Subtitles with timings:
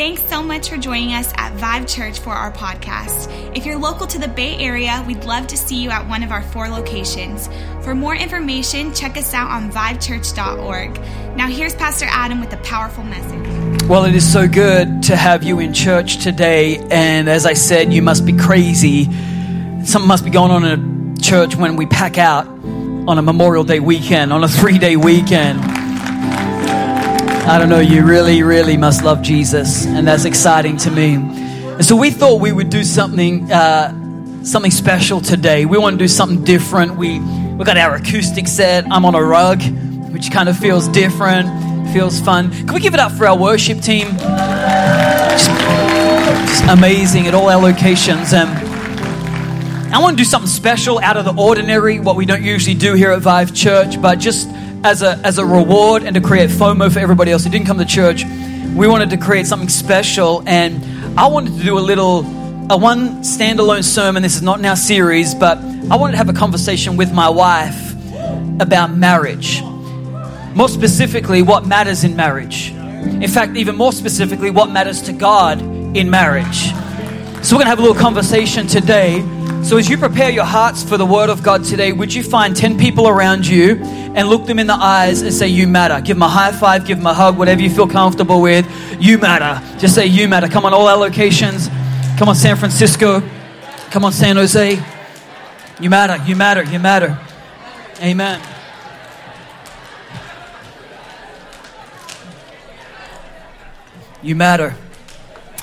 [0.00, 3.28] Thanks so much for joining us at Vive Church for our podcast.
[3.54, 6.32] If you're local to the Bay Area, we'd love to see you at one of
[6.32, 7.50] our four locations.
[7.82, 11.36] For more information, check us out on vivechurch.org.
[11.36, 13.82] Now, here's Pastor Adam with a powerful message.
[13.90, 16.78] Well, it is so good to have you in church today.
[16.90, 19.04] And as I said, you must be crazy.
[19.84, 23.64] Something must be going on in a church when we pack out on a Memorial
[23.64, 25.60] Day weekend, on a three day weekend.
[27.46, 31.14] I don't know, you really, really must love Jesus, and that's exciting to me.
[31.14, 35.64] And so we thought we would do something, uh, something special today.
[35.64, 36.96] We want to do something different.
[36.96, 38.86] We we got our acoustic set.
[38.90, 39.62] I'm on a rug,
[40.12, 41.46] which kind of feels different,
[41.92, 42.50] feels fun.
[42.50, 44.06] Can we give it up for our worship team?
[44.16, 45.50] Just,
[46.48, 48.32] just amazing at all our locations.
[48.32, 48.48] And
[49.92, 52.94] I want to do something special, out of the ordinary, what we don't usually do
[52.94, 54.48] here at Vive Church, but just
[54.82, 57.78] as a, as a reward and to create FOMO for everybody else who didn't come
[57.78, 58.24] to church,
[58.74, 60.42] we wanted to create something special.
[60.46, 62.20] And I wanted to do a little,
[62.70, 64.22] a one standalone sermon.
[64.22, 67.28] This is not in our series, but I wanted to have a conversation with my
[67.28, 67.94] wife
[68.60, 69.62] about marriage.
[70.54, 72.70] More specifically, what matters in marriage.
[72.70, 75.60] In fact, even more specifically, what matters to God
[75.96, 76.72] in marriage.
[77.42, 79.20] So, we're going to have a little conversation today.
[79.62, 82.56] So, as you prepare your hearts for the Word of God today, would you find
[82.56, 83.76] 10 people around you
[84.16, 86.00] and look them in the eyes and say, You matter?
[86.00, 88.66] Give them a high five, give them a hug, whatever you feel comfortable with.
[89.00, 89.64] You matter.
[89.78, 90.48] Just say, You matter.
[90.48, 91.68] Come on, all our locations.
[92.18, 93.22] Come on, San Francisco.
[93.90, 94.82] Come on, San Jose.
[95.80, 96.22] You matter.
[96.24, 96.62] You matter.
[96.64, 97.18] You matter.
[98.02, 98.40] Amen.
[104.22, 104.74] You matter.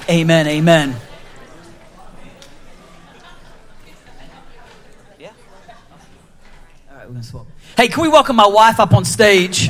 [0.09, 0.47] Amen.
[0.47, 0.95] Amen.
[5.19, 5.31] Yeah?
[6.91, 7.47] All right, we're going to swap.
[7.75, 9.67] Hey, can we welcome my wife up on stage?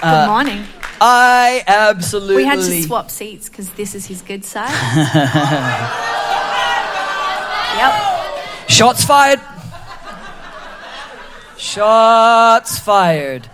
[0.00, 0.64] Good uh, morning.
[1.00, 2.36] I absolutely.
[2.36, 4.70] We had to swap seats because this is his good side.
[7.76, 8.68] yep.
[8.68, 9.40] Shots fired.
[11.56, 13.48] Shots fired.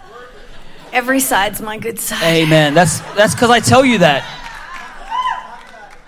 [0.93, 2.23] Every side's my good side.
[2.23, 2.73] Amen.
[2.73, 4.23] That's that's because I tell you that.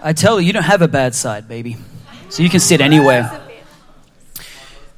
[0.02, 1.76] I tell you, you don't have a bad side, baby.
[2.28, 3.45] So you can sit anywhere.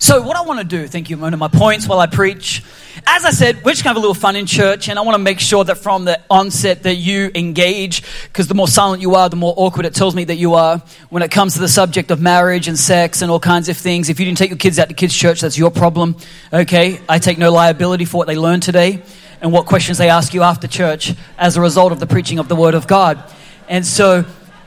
[0.01, 2.63] So, what I want to do, thank you, one of my points while I preach.
[3.05, 5.03] As I said, we're just going to have a little fun in church, and I
[5.03, 9.03] want to make sure that from the onset that you engage, because the more silent
[9.03, 11.61] you are, the more awkward it tells me that you are when it comes to
[11.61, 14.09] the subject of marriage and sex and all kinds of things.
[14.09, 16.17] If you didn't take your kids out to kids' church, that's your problem,
[16.53, 17.01] okay?
[17.09, 19.03] I take no liability for what they learned today
[19.41, 22.47] and what questions they ask you after church as a result of the preaching of
[22.47, 23.21] the Word of God.
[23.69, 24.25] And so,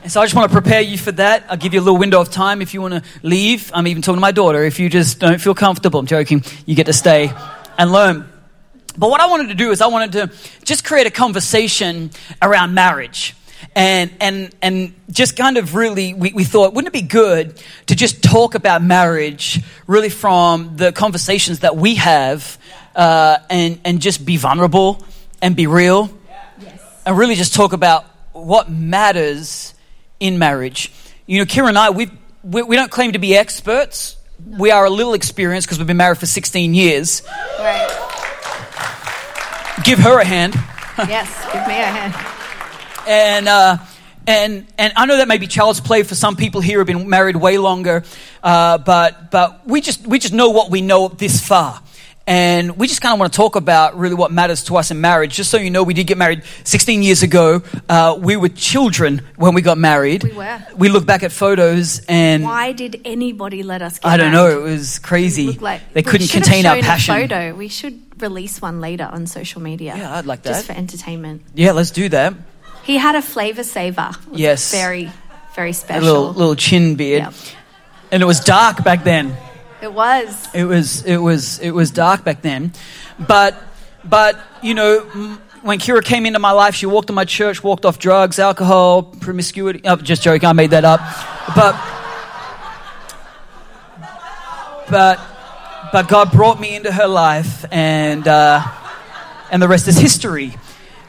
[0.08, 1.44] so I just want to prepare you for that.
[1.48, 3.70] I'll give you a little window of time if you want to leave.
[3.72, 4.64] I'm even talking to my daughter.
[4.64, 7.32] If you just don't feel comfortable, I'm joking, you get to stay
[7.78, 8.28] and learn.
[8.98, 12.10] But what I wanted to do is I wanted to just create a conversation
[12.40, 13.36] around marriage.
[13.76, 17.94] And, and, and just kind of really, we, we thought, wouldn't it be good to
[17.94, 22.58] just talk about marriage really from the conversations that we have
[22.96, 25.02] uh, and, and just be vulnerable
[25.40, 26.10] and be real?
[27.06, 29.74] And really just talk about what matters
[30.22, 30.92] in marriage.
[31.26, 32.08] You know, Kira and I, we,
[32.44, 34.16] we, we don't claim to be experts.
[34.46, 37.22] We are a little experienced because we've been married for 16 years.
[37.58, 37.88] Right.
[39.84, 40.54] Give her a hand.
[41.08, 42.14] Yes, give me a hand.
[43.08, 43.78] And, uh,
[44.28, 46.86] and, and I know that may be child's play for some people here who have
[46.86, 48.04] been married way longer,
[48.44, 51.82] uh, but, but we, just, we just know what we know this far.
[52.26, 55.00] And we just kind of want to talk about really what matters to us in
[55.00, 55.34] marriage.
[55.34, 57.62] Just so you know, we did get married 16 years ago.
[57.88, 60.22] Uh, we were children when we got married.
[60.22, 60.62] We were.
[60.76, 64.46] We look back at photos and Why did anybody let us get I don't know,
[64.46, 65.52] it was crazy.
[65.52, 67.14] Like- they couldn't contain our passion.
[67.16, 67.54] photo.
[67.54, 69.94] We should release one later on social media.
[69.96, 70.50] Yeah, I'd like that.
[70.50, 71.42] Just for entertainment.
[71.54, 72.34] Yeah, let's do that.
[72.84, 74.10] He had a flavor saver.
[74.30, 74.70] Yes.
[74.70, 75.10] Very,
[75.56, 76.02] very special.
[76.02, 77.34] A little little chin beard, Yep.
[78.12, 79.36] and it was dark back then.
[79.82, 80.48] It was.
[80.54, 82.72] It was it was it was dark back then,
[83.18, 83.56] but
[84.04, 87.64] but you know m- when Kira came into my life, she walked in my church,
[87.64, 89.80] walked off drugs, alcohol, promiscuity.
[89.84, 91.00] Oh, just joking, I made that up.
[91.56, 91.74] But
[94.88, 95.20] but
[95.92, 98.62] but God brought me into her life, and uh,
[99.50, 100.54] and the rest is history.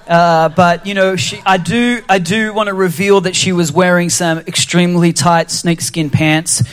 [0.08, 3.72] Uh, but you know, she, I do, I do want to reveal that she was
[3.72, 6.64] wearing some extremely tight snakeskin pants,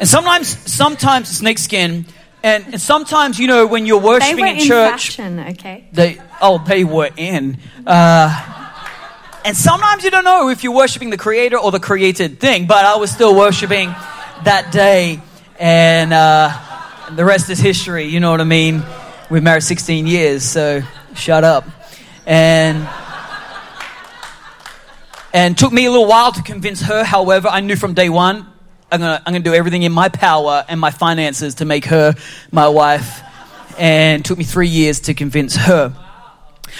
[0.00, 2.06] and sometimes, sometimes snakeskin,
[2.42, 5.88] and, and sometimes, you know, when you're They worshiping were in in church, fashion, okay?
[5.92, 7.58] they, oh, they were in.
[7.86, 8.68] Uh,
[9.44, 12.84] and sometimes you don't know if you're worshiping the creator or the created thing, but
[12.84, 13.88] I was still worshiping
[14.44, 15.20] that day,
[15.58, 16.50] and, uh,
[17.08, 18.82] and the rest is history, you know what I mean?
[19.30, 20.82] We've married 16 years, so
[21.14, 21.64] shut up.
[22.26, 22.88] And,
[25.34, 27.04] And took me a little while to convince her.
[27.04, 28.46] However, I knew from day one,
[28.92, 32.14] I'm gonna, I'm gonna do everything in my power and my finances to make her
[32.50, 33.22] my wife.
[33.78, 35.96] And took me three years to convince her.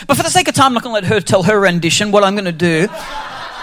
[0.06, 2.12] But for the sake of time, I'm not gonna let her tell her rendition.
[2.12, 2.87] What I'm gonna do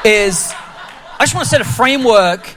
[0.03, 2.55] is, I just wanna set a framework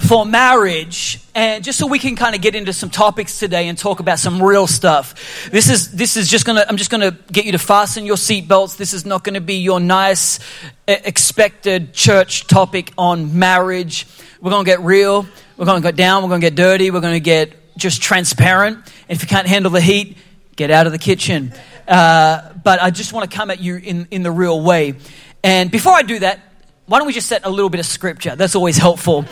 [0.00, 1.20] for marriage.
[1.34, 4.18] And just so we can kind of get into some topics today and talk about
[4.18, 5.48] some real stuff.
[5.50, 8.76] This is this is just gonna i'm just gonna get you to fasten your seatbelts
[8.76, 10.40] this is not gonna be your nice
[10.88, 14.06] expected church topic on marriage.
[14.40, 15.26] We're gonna get real.
[15.56, 16.22] We're gonna get down.
[16.22, 16.90] We're gonna get dirty.
[16.90, 18.76] We're gonna get just transparent.
[18.76, 20.16] And if you can't handle the heat
[20.56, 21.54] get out of the kitchen.
[21.88, 24.94] Uh, but i just want to come at you in, in the real way.
[25.42, 26.40] And before i do that
[26.86, 28.34] why don't we just set a little bit of scripture?
[28.34, 29.24] That's always helpful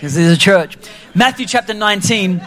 [0.00, 0.78] because there's a church.
[1.14, 2.40] Matthew chapter 19.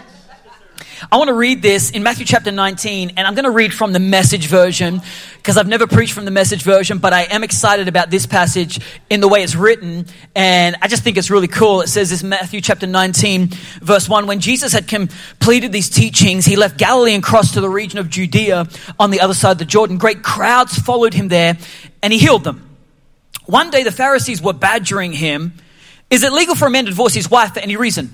[1.12, 3.94] I want to read this in Matthew chapter 19, and I'm going to read from
[3.94, 5.04] the message version
[5.38, 8.80] because I've never preached from the message version, but I am excited about this passage
[9.08, 11.82] in the way it's written, and I just think it's really cool.
[11.82, 13.50] It says this Matthew chapter 19,
[13.84, 17.70] verse 1 When Jesus had completed these teachings, he left Galilee and crossed to the
[17.70, 18.68] region of Judea
[19.00, 20.00] on the other side of the Jordan.
[20.00, 21.56] Great crowds followed him there,
[22.02, 22.68] and he healed them.
[23.46, 25.54] One day the Pharisees were badgering him
[26.14, 28.14] is it legal for a man to divorce his wife for any reason?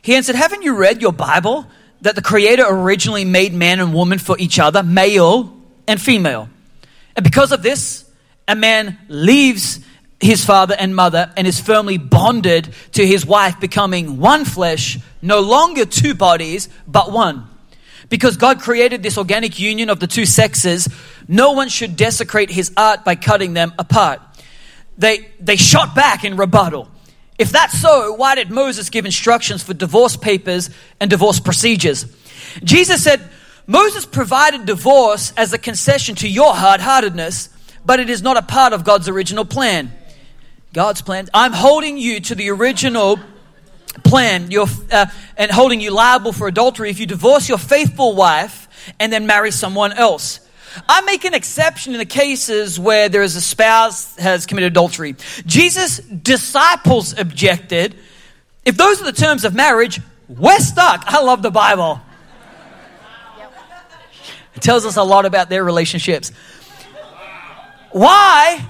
[0.00, 1.66] He answered, Haven't you read your Bible
[2.02, 5.52] that the Creator originally made man and woman for each other, male
[5.88, 6.48] and female?
[7.16, 8.08] And because of this,
[8.46, 9.80] a man leaves
[10.20, 15.40] his father and mother and is firmly bonded to his wife, becoming one flesh, no
[15.40, 17.48] longer two bodies, but one.
[18.08, 20.88] Because God created this organic union of the two sexes,
[21.26, 24.20] no one should desecrate his art by cutting them apart.
[24.96, 26.88] They, they shot back in rebuttal.
[27.38, 32.06] If that's so, why did Moses give instructions for divorce papers and divorce procedures?
[32.64, 33.20] Jesus said,
[33.66, 37.50] Moses provided divorce as a concession to your hard heartedness,
[37.84, 39.92] but it is not a part of God's original plan.
[40.72, 41.28] God's plan.
[41.34, 43.18] I'm holding you to the original
[44.04, 45.06] plan you're, uh,
[45.36, 48.68] and holding you liable for adultery if you divorce your faithful wife
[49.00, 50.40] and then marry someone else.
[50.88, 55.16] I make an exception in the cases where there is a spouse has committed adultery.
[55.46, 57.96] Jesus' disciples objected.
[58.64, 61.04] If those are the terms of marriage, we're stuck.
[61.06, 62.00] I love the Bible.
[64.54, 66.32] It tells us a lot about their relationships.
[67.92, 68.66] Why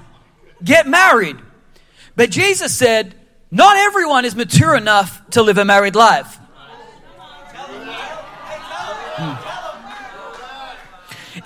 [0.63, 1.37] get married?
[2.17, 3.15] But Jesus said,
[3.51, 6.39] not everyone is mature enough to live a married life.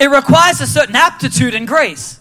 [0.01, 2.19] It requires a certain aptitude and grace.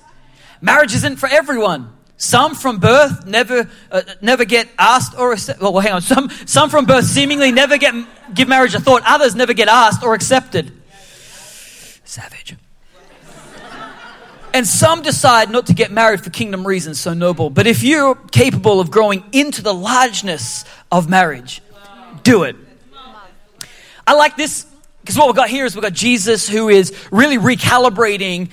[0.61, 1.91] Marriage isn't for everyone.
[2.19, 5.62] Some from birth never uh, never get asked or accepted.
[5.62, 6.03] Well, hang on.
[6.03, 7.94] Some some from birth seemingly never get
[8.35, 9.00] give marriage a thought.
[9.06, 10.71] Others never get asked or accepted.
[12.05, 12.55] Savage.
[14.53, 17.49] And some decide not to get married for kingdom reasons, so noble.
[17.49, 21.62] But if you're capable of growing into the largeness of marriage,
[22.25, 22.56] do it.
[24.06, 24.67] I like this
[25.11, 28.49] because what we've got here is we've got Jesus who is really recalibrating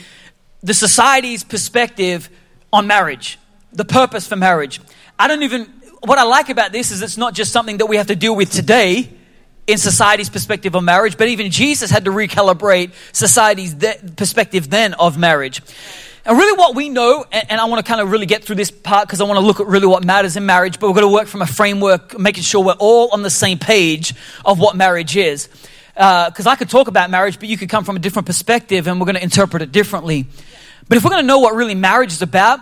[0.63, 2.31] the society's perspective
[2.74, 3.38] on marriage,
[3.74, 4.81] the purpose for marriage.
[5.19, 5.65] I don't even,
[6.01, 8.36] what I like about this is it's not just something that we have to deal
[8.36, 9.07] with today
[9.68, 13.75] in society's perspective on marriage, but even Jesus had to recalibrate society's
[14.15, 15.62] perspective then of marriage.
[16.25, 18.71] And really, what we know, and I want to kind of really get through this
[18.71, 21.07] part because I want to look at really what matters in marriage, but we're going
[21.07, 24.76] to work from a framework, making sure we're all on the same page of what
[24.76, 25.49] marriage is
[25.97, 28.85] because uh, I could talk about marriage, but you could come from a different perspective
[28.85, 30.27] and we're going to interpret it differently.
[30.87, 32.59] But if we're going to know what really marriage is about,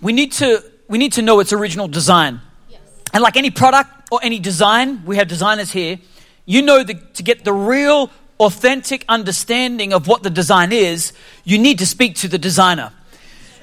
[0.00, 2.40] we need to, we need to know its original design.
[2.70, 2.80] Yes.
[3.12, 5.98] And like any product or any design, we have designers here,
[6.44, 11.12] you know that to get the real, authentic understanding of what the design is,
[11.42, 12.92] you need to speak to the designer.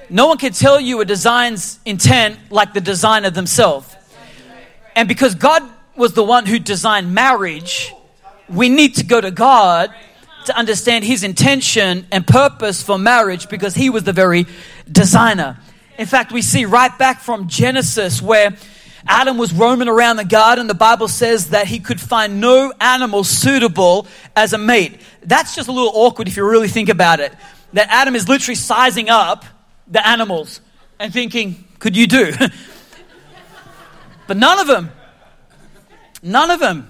[0.09, 3.95] No one can tell you a design's intent like the designer themselves.
[4.97, 5.63] And because God
[5.95, 7.93] was the one who designed marriage,
[8.49, 9.93] we need to go to God
[10.45, 14.45] to understand His intention and purpose for marriage because He was the very
[14.91, 15.57] designer.
[15.97, 18.55] In fact, we see right back from Genesis where
[19.05, 20.67] Adam was roaming around the garden.
[20.67, 24.99] The Bible says that he could find no animal suitable as a mate.
[25.23, 27.33] That's just a little awkward if you really think about it.
[27.73, 29.45] That Adam is literally sizing up
[29.87, 30.61] the animals
[30.99, 32.33] and thinking, could you do?
[34.27, 34.91] but none of them,
[36.21, 36.89] none of them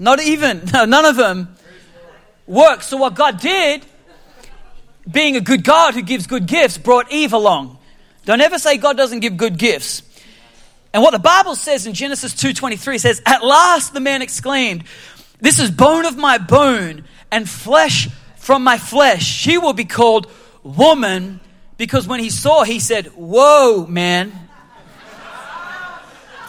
[0.00, 1.54] not even, no, none of them
[2.46, 2.82] worked.
[2.84, 3.84] So what God did,
[5.08, 7.78] being a good God who gives good gifts, brought Eve along.
[8.24, 10.02] Don't ever say God doesn't give good gifts.
[10.92, 14.82] And what the Bible says in Genesis 2:23 says, "At last the man exclaimed,
[15.40, 19.24] this is bone of my bone and flesh from my flesh.
[19.24, 20.26] She will be called
[20.62, 21.40] woman
[21.76, 24.32] because when he saw, he said, Whoa, man.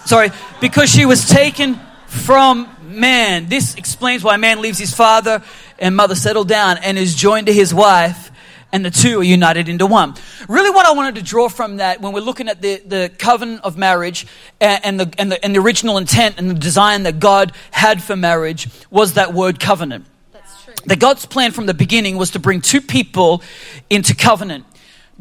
[0.05, 3.47] Sorry, because she was taken from man.
[3.47, 5.43] This explains why man leaves his father
[5.79, 8.31] and mother, settle down, and is joined to his wife
[8.71, 10.15] and the two are united into one.
[10.47, 13.61] Really, what I wanted to draw from that when we're looking at the, the covenant
[13.63, 14.27] of marriage
[14.59, 18.01] and, and, the, and, the, and the original intent and the design that God had
[18.01, 20.05] for marriage was that word covenant.
[20.31, 20.73] That's true.
[20.85, 23.43] That God's plan from the beginning was to bring two people
[23.89, 24.65] into covenant.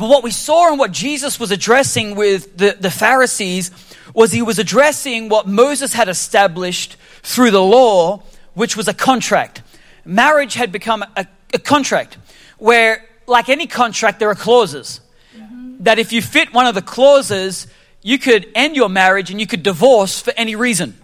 [0.01, 3.71] But what we saw and what Jesus was addressing with the, the Pharisees
[4.15, 8.23] was he was addressing what Moses had established through the law,
[8.55, 9.61] which was a contract.
[10.07, 12.17] Marriage had become a, a contract
[12.57, 15.03] where like any contract, there are clauses.
[15.37, 15.85] Mm-hmm.
[15.85, 17.67] That if you fit one of the clauses,
[18.01, 20.99] you could end your marriage and you could divorce for any reason.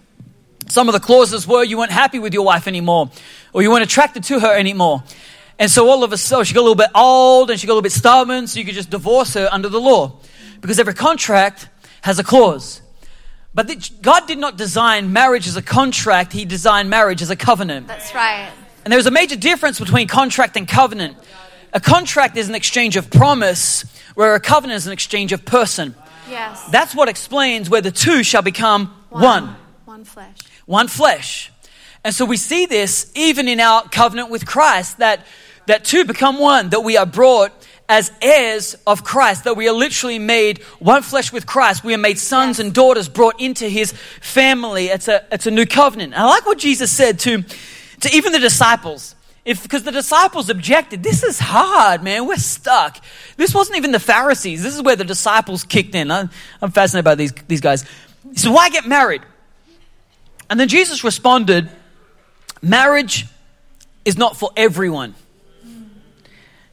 [0.69, 3.11] Some of the clauses were you weren't happy with your wife anymore,
[3.53, 5.03] or you weren't attracted to her anymore.
[5.59, 7.73] And so all of a sudden, she got a little bit old and she got
[7.73, 10.19] a little bit stubborn, so you could just divorce her under the law.
[10.61, 11.67] Because every contract
[12.01, 12.81] has a clause.
[13.53, 17.87] But God did not design marriage as a contract, He designed marriage as a covenant.
[17.87, 18.51] That's right.
[18.85, 21.17] And there's a major difference between contract and covenant.
[21.73, 23.83] A contract is an exchange of promise,
[24.15, 25.95] where a covenant is an exchange of person.
[26.29, 26.63] Yes.
[26.69, 29.23] That's what explains where the two shall become one.
[29.23, 30.37] One, one flesh.
[30.65, 31.51] One flesh.
[32.03, 35.25] And so we see this even in our covenant with Christ that,
[35.67, 37.53] that two become one, that we are brought
[37.89, 41.83] as heirs of Christ, that we are literally made one flesh with Christ.
[41.83, 44.87] We are made sons and daughters brought into his family.
[44.87, 46.13] It's a, it's a new covenant.
[46.13, 47.43] And I like what Jesus said to,
[48.01, 49.15] to even the disciples.
[49.45, 52.27] If because the disciples objected this is hard man.
[52.27, 53.01] We're stuck.
[53.37, 54.61] This wasn't even the pharisees.
[54.61, 56.11] This is where the disciples kicked in.
[56.11, 56.29] I'm,
[56.61, 57.83] I'm fascinated by these, these guys.
[58.29, 59.21] He said, why get married?
[60.49, 61.69] And then jesus responded
[62.61, 63.25] marriage
[64.03, 65.13] is not for everyone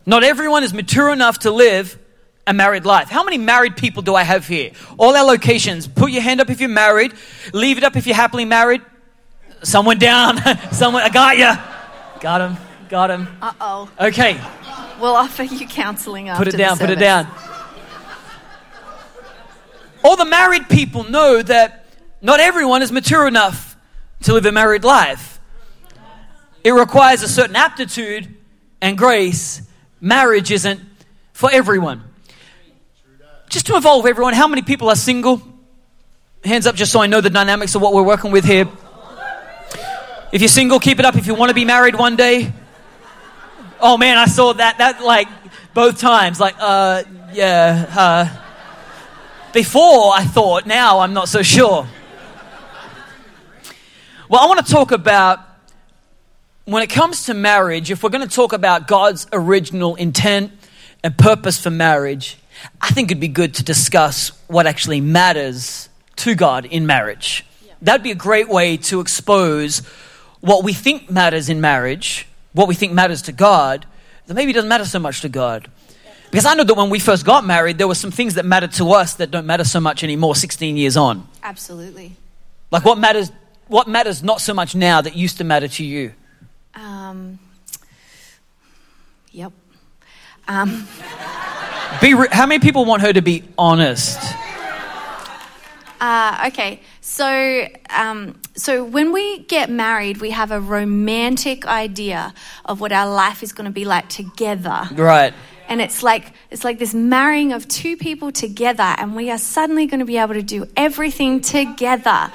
[0.07, 1.99] not everyone is mature enough to live
[2.47, 6.11] a married life how many married people do i have here all our locations put
[6.11, 7.13] your hand up if you're married
[7.53, 8.83] leave it up if you're happily married
[9.63, 10.39] someone down
[10.73, 11.53] someone i got you
[12.25, 12.57] Got him.
[12.89, 13.29] Got him.
[13.43, 13.91] Uh oh.
[14.01, 14.41] Okay.
[14.99, 16.79] We'll offer you counseling after Put it down.
[16.79, 17.29] Put it down.
[20.03, 21.85] All the married people know that
[22.23, 23.77] not everyone is mature enough
[24.23, 25.39] to live a married life.
[26.65, 28.35] It requires a certain aptitude
[28.81, 29.61] and grace.
[30.05, 30.83] Marriage isn't
[31.33, 32.05] for everyone.
[33.49, 35.41] Just to involve everyone, how many people are single?
[36.45, 38.69] Hands up just so I know the dynamics of what we're working with here.
[40.31, 41.17] If you're single, keep it up.
[41.17, 42.53] If you want to be married one day,
[43.81, 44.77] oh man, I saw that.
[44.77, 45.27] That like
[45.73, 46.39] both times.
[46.39, 47.87] Like, uh, yeah.
[47.97, 48.29] Uh,
[49.55, 51.89] before I thought, now I'm not so sure.
[54.29, 55.41] Well, I want to talk about
[56.64, 60.52] when it comes to marriage, if we're going to talk about God's original intent
[61.02, 62.38] and purpose for marriage,
[62.80, 67.44] I think it'd be good to discuss what actually matters to God in marriage.
[67.83, 69.80] That'd be a great way to expose
[70.40, 73.87] what we think matters in marriage, what we think matters to God,
[74.26, 75.71] that maybe doesn't matter so much to God.
[76.30, 78.73] Because I know that when we first got married, there were some things that mattered
[78.73, 81.28] to us that don't matter so much anymore 16 years on.
[81.42, 82.16] Absolutely.
[82.71, 83.30] Like what matters
[83.68, 86.12] what matters not so much now that used to matter to you?
[87.14, 87.38] Um,
[89.30, 89.52] yep.
[90.49, 90.88] Um.
[92.00, 94.18] Be re- how many people want her to be honest?
[96.00, 102.80] Uh, okay, so um, so when we get married, we have a romantic idea of
[102.80, 104.88] what our life is going to be like together.
[104.92, 105.33] Right.
[105.68, 109.87] And it's like it's like this marrying of two people together, and we are suddenly
[109.87, 112.33] going to be able to do everything together.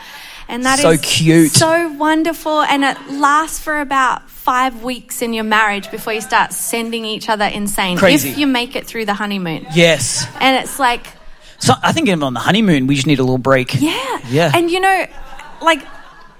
[0.47, 1.51] And that so is cute.
[1.51, 6.51] so wonderful, and it lasts for about five weeks in your marriage before you start
[6.51, 7.95] sending each other insane.
[7.97, 8.29] Crazy.
[8.29, 9.67] If you make it through the honeymoon.
[9.75, 10.25] Yes.
[10.39, 11.05] And it's like
[11.59, 13.79] so I think even on the honeymoon, we just need a little break.
[13.79, 14.19] Yeah.
[14.27, 14.51] Yeah.
[14.51, 15.05] And you know,
[15.61, 15.85] like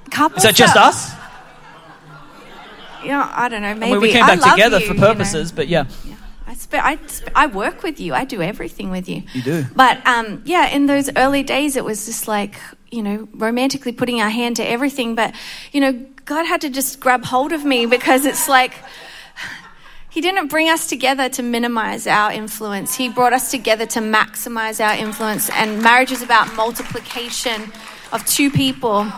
[0.10, 0.38] couples.
[0.38, 1.12] Is that just us?
[3.04, 3.75] You know, I don't know.
[3.75, 5.56] Maybe I mean, we came back together you, for purposes, you know.
[5.58, 5.86] but yeah.
[6.04, 6.16] yeah.
[6.48, 7.00] I, I,
[7.36, 8.16] I work with you.
[8.16, 9.22] I do everything with you.
[9.34, 9.66] You do.
[9.75, 12.60] But um, yeah, in those early days, it was just like
[12.91, 15.15] you know, romantically putting our hand to everything.
[15.15, 15.34] But
[15.72, 15.93] you know,
[16.25, 18.74] God had to just grab hold of me because it's like
[20.10, 22.96] he didn't bring us together to minimize our influence.
[22.96, 25.50] He brought us together to maximize our influence.
[25.50, 27.72] And marriage is about multiplication
[28.12, 29.12] of two people.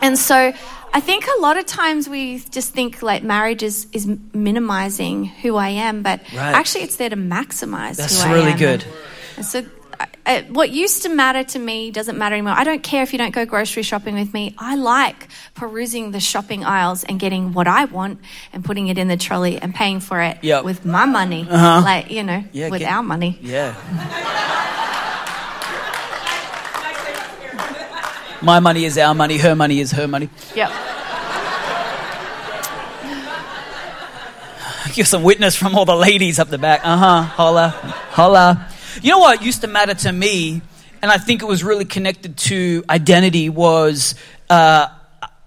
[0.00, 0.52] And so
[0.92, 5.56] I think a lot of times we just think like marriage is, is minimizing who
[5.56, 6.54] I am, but right.
[6.54, 8.58] actually it's there to maximize That's who really I am.
[8.58, 8.84] good.
[9.36, 9.64] And so
[10.26, 12.54] uh, what used to matter to me doesn't matter anymore.
[12.56, 14.54] I don't care if you don't go grocery shopping with me.
[14.58, 18.20] I like perusing the shopping aisles and getting what I want
[18.52, 20.64] and putting it in the trolley and paying for it Yep.
[20.64, 21.82] with my money, Uh-huh.
[21.84, 23.38] like you know, Yeah, with get- our money.
[23.42, 23.74] Yeah.
[28.42, 30.30] My money is our money, her money is her money.
[30.54, 30.70] Yep.
[34.94, 36.80] Give some witness from all the ladies up the back.
[36.82, 37.22] Uh huh.
[37.22, 37.68] Holla.
[38.10, 38.69] Holla.
[39.02, 40.62] You know what used to matter to me,
[41.02, 44.14] and I think it was really connected to identity, was
[44.48, 44.88] uh,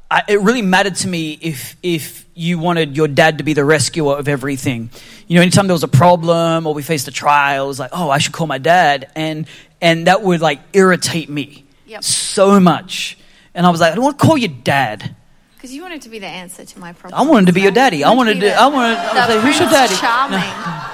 [0.10, 3.66] I, it really mattered to me if, if you wanted your dad to be the
[3.66, 4.90] rescuer of everything.
[5.28, 7.92] You know, anytime there was a problem or we faced a trial, it was like,
[7.94, 9.10] oh, I should call my dad.
[9.16, 9.48] And,
[9.82, 12.04] and that would like irritate me Yep.
[12.04, 13.18] so much.
[13.56, 15.16] And I was like, I don't want to call you dad.
[15.56, 17.20] Because you wanted to be the answer to my problem.
[17.20, 18.04] I wanted to be your daddy.
[18.04, 18.40] I wanted to.
[18.42, 18.98] the- I wanted.
[18.98, 19.96] I was like, who's your daddy?
[19.96, 20.40] Charming.
[20.40, 20.93] No.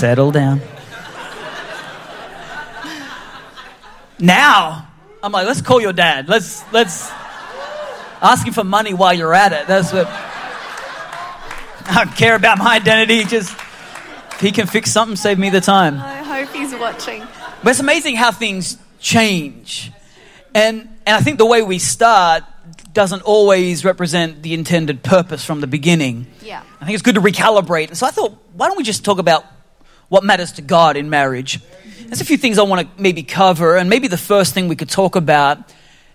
[0.00, 0.62] Settle down.
[4.18, 4.88] Now,
[5.22, 6.26] I'm like, let's call your dad.
[6.26, 7.10] Let's let's
[8.22, 9.66] ask him for money while you're at it.
[9.66, 10.06] That's what.
[11.84, 13.24] I don't care about my identity.
[13.24, 15.98] Just if he can fix something, save me the time.
[15.98, 17.22] I hope he's watching.
[17.62, 19.92] But it's amazing how things change.
[20.54, 22.44] And, and I think the way we start
[22.94, 26.26] doesn't always represent the intended purpose from the beginning.
[26.42, 26.62] Yeah.
[26.80, 27.88] I think it's good to recalibrate.
[27.88, 29.44] And so I thought, why don't we just talk about
[30.10, 31.60] what matters to God in marriage?
[32.00, 33.76] There's a few things I want to maybe cover.
[33.76, 35.58] And maybe the first thing we could talk about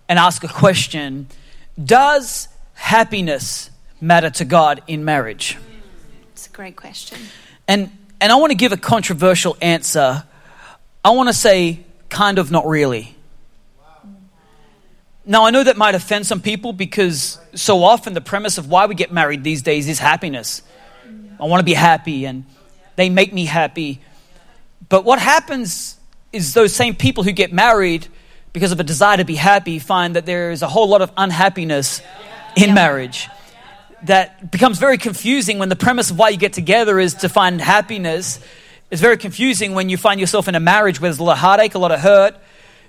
[0.08, 1.28] and ask a question
[1.84, 3.72] Does happiness
[4.02, 5.58] matter to God in marriage?
[6.34, 7.18] It's a great question.
[7.70, 10.26] And, and I want to give a controversial answer.
[11.04, 13.16] I want to say, kind of, not really.
[15.26, 18.88] Now, I know that might offend some people because so often the premise of why
[18.88, 20.62] we get married these days is happiness.
[21.40, 22.46] I want to be happy and
[22.96, 24.02] they make me happy.
[24.90, 25.98] But what happens
[26.32, 28.08] is those same people who get married
[28.54, 31.12] because of a desire to be happy find that there is a whole lot of
[31.18, 32.02] unhappiness
[32.56, 33.28] in marriage
[34.04, 37.60] that becomes very confusing when the premise of why you get together is to find
[37.60, 38.40] happiness.
[38.92, 41.38] It's very confusing when you find yourself in a marriage where there's a lot of
[41.40, 42.36] heartache, a lot of hurt,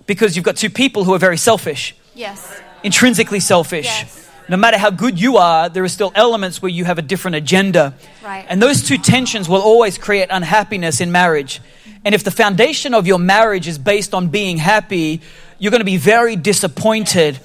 [0.07, 2.61] because you've got two people who are very selfish, Yes.
[2.83, 3.87] intrinsically selfish.
[3.87, 4.26] Yes.
[4.49, 7.37] No matter how good you are, there are still elements where you have a different
[7.37, 7.95] agenda.
[8.25, 8.47] Right.
[8.49, 11.61] And those two tensions will always create unhappiness in marriage.
[12.05, 15.21] And if the foundation of your marriage is based on being happy,
[15.59, 17.41] you're going to be very disappointed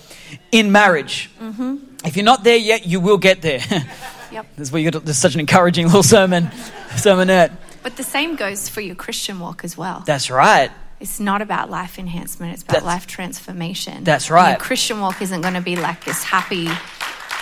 [0.52, 1.30] in marriage.
[1.42, 1.78] Mm-hmm.
[2.06, 3.62] If you're not there yet, you will get there.
[4.32, 4.46] Yep.
[4.56, 6.46] this is where you got this is such an encouraging little sermon,
[6.92, 7.52] sermonette.
[7.84, 10.04] But the same goes for your Christian walk as well.
[10.06, 10.72] That's right.
[11.02, 14.04] It's not about life enhancement, it's about That's- life transformation.
[14.04, 14.52] That's right.
[14.52, 16.70] Your Christian walk isn't going to be like this happy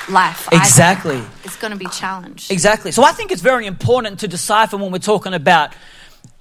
[0.10, 0.48] life.
[0.52, 0.62] either.
[0.62, 1.22] Exactly.
[1.44, 2.52] It's going to be challenged.
[2.52, 2.92] Exactly.
[2.92, 5.74] So I think it's very important to decipher when we're talking about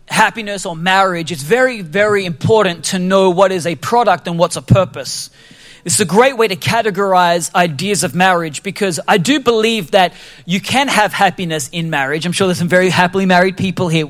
[0.06, 1.32] happiness or marriage.
[1.32, 5.28] It's very, very important to know what is a product and what's a purpose.
[5.84, 10.12] It's a great way to categorize ideas of marriage because I do believe that
[10.46, 12.26] you can have happiness in marriage.
[12.26, 14.06] I'm sure there's some very happily married people here.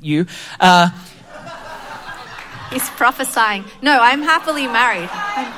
[0.00, 0.26] You.
[0.58, 0.90] Uh,
[2.70, 3.64] He's prophesying.
[3.82, 5.08] No, I'm happily married.
[5.12, 5.52] I'm-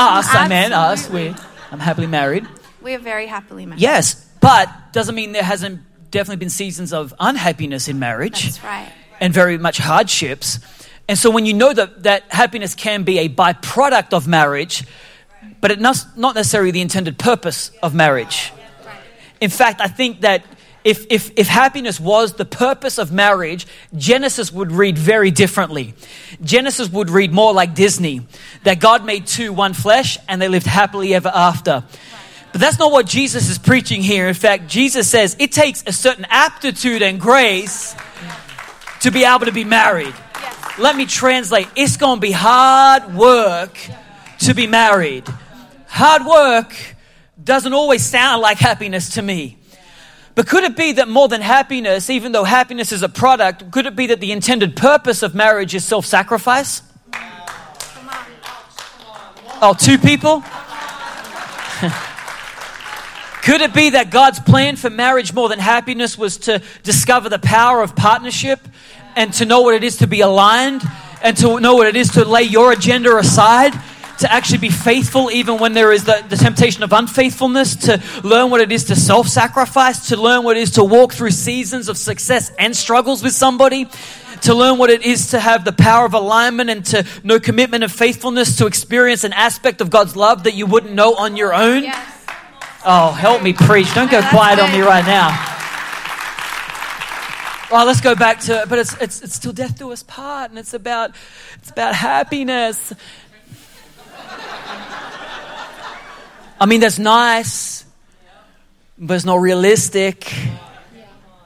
[0.00, 1.10] us, I meant us.
[1.10, 1.34] We,
[1.72, 2.46] I'm happily married.
[2.80, 3.80] we're very happily married.
[3.80, 5.80] Yes, but doesn't mean there hasn't
[6.12, 8.44] definitely been seasons of unhappiness in marriage.
[8.44, 8.92] That's right.
[9.20, 10.60] and very much hardships.
[11.08, 14.84] And so when you know that, that happiness can be a byproduct of marriage,
[15.60, 18.52] but it's not necessarily the intended purpose of marriage.
[19.40, 20.44] In fact, I think that
[20.88, 25.92] if, if, if happiness was the purpose of marriage, Genesis would read very differently.
[26.42, 28.26] Genesis would read more like Disney
[28.64, 31.84] that God made two, one flesh, and they lived happily ever after.
[32.52, 34.28] But that's not what Jesus is preaching here.
[34.28, 37.94] In fact, Jesus says it takes a certain aptitude and grace
[39.00, 40.14] to be able to be married.
[40.78, 41.68] Let me translate.
[41.76, 43.78] It's going to be hard work
[44.40, 45.28] to be married.
[45.86, 46.74] Hard work
[47.44, 49.57] doesn't always sound like happiness to me.
[50.38, 53.86] But could it be that more than happiness, even though happiness is a product, could
[53.86, 56.80] it be that the intended purpose of marriage is self sacrifice?
[59.60, 60.44] Oh, two people?
[63.42, 67.40] Could it be that God's plan for marriage more than happiness was to discover the
[67.40, 68.60] power of partnership
[69.16, 70.82] and to know what it is to be aligned
[71.20, 73.74] and to know what it is to lay your agenda aside?
[74.20, 78.50] To actually be faithful even when there is the, the temptation of unfaithfulness, to learn
[78.50, 81.88] what it is to self sacrifice, to learn what it is to walk through seasons
[81.88, 83.86] of success and struggles with somebody,
[84.42, 87.84] to learn what it is to have the power of alignment and to know commitment
[87.84, 91.54] and faithfulness, to experience an aspect of God's love that you wouldn't know on your
[91.54, 91.84] own.
[91.84, 92.26] Yes.
[92.84, 93.92] Oh, help me preach.
[93.94, 95.56] Don't go quiet on me right now.
[97.70, 100.58] Well, let's go back to but it's it's it's till death do us part, and
[100.58, 101.10] it's about
[101.56, 102.94] it's about happiness.
[106.60, 107.84] I mean, that's nice,
[108.98, 110.32] but it's not realistic.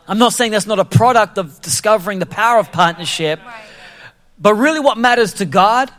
[0.09, 3.39] I'm not saying that's not a product of discovering the power of partnership,
[4.39, 5.91] but really, what matters to God,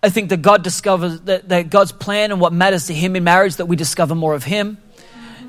[0.00, 3.24] I think that God discovers that, that God's plan and what matters to Him in
[3.24, 4.78] marriage, that we discover more of Him,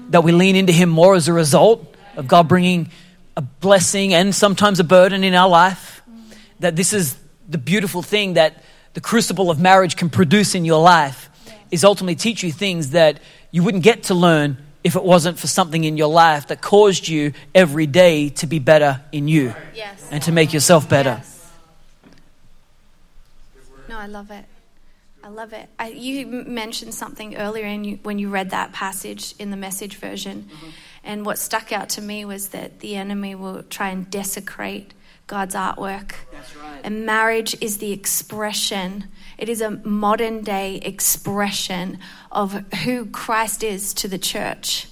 [0.10, 2.90] that we lean into Him more as a result of God bringing
[3.38, 6.02] a blessing and sometimes a burden in our life.
[6.62, 7.16] That this is
[7.48, 8.64] the beautiful thing that
[8.96, 11.30] the crucible of marriage can produce in your life
[11.74, 15.48] is ultimately teach you things that you wouldn't get to learn if it wasn't for
[15.48, 20.08] something in your life that caused you every day to be better in you Yes.
[20.12, 21.18] and to make yourself better.
[21.18, 21.52] Yes.
[23.90, 24.46] No, I love it.
[25.24, 25.68] I love it.
[25.80, 29.96] I, you mentioned something earlier in you, when you read that passage in the message
[29.98, 30.44] version.
[30.44, 30.70] Mm-hmm.
[31.06, 34.94] And what stuck out to me was that the enemy will try and desecrate
[35.26, 36.12] God's artwork.
[36.62, 36.82] Right.
[36.84, 39.06] And marriage is the expression,
[39.38, 42.00] it is a modern day expression
[42.32, 42.54] of
[42.84, 44.88] who Christ is to the church.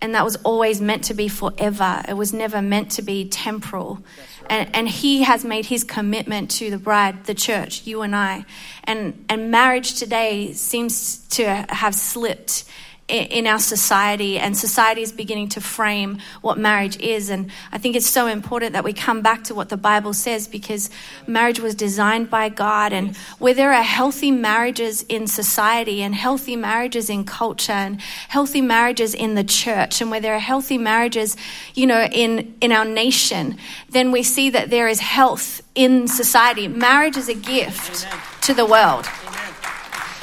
[0.00, 2.02] And that was always meant to be forever.
[2.06, 4.04] It was never meant to be temporal.
[4.48, 8.44] And, and he has made his commitment to the bride, the church, you and I.
[8.84, 12.64] And, and marriage today seems to have slipped
[13.08, 17.30] in our society, and society is beginning to frame what marriage is.
[17.30, 20.48] And I think it's so important that we come back to what the Bible says
[20.48, 20.90] because
[21.26, 22.92] marriage was designed by God.
[22.92, 28.60] And where there are healthy marriages in society, and healthy marriages in culture, and healthy
[28.60, 31.36] marriages in the church, and where there are healthy marriages,
[31.74, 33.56] you know, in, in our nation,
[33.90, 36.66] then we see that there is health in society.
[36.66, 38.06] Marriage is a gift
[38.42, 39.06] to the world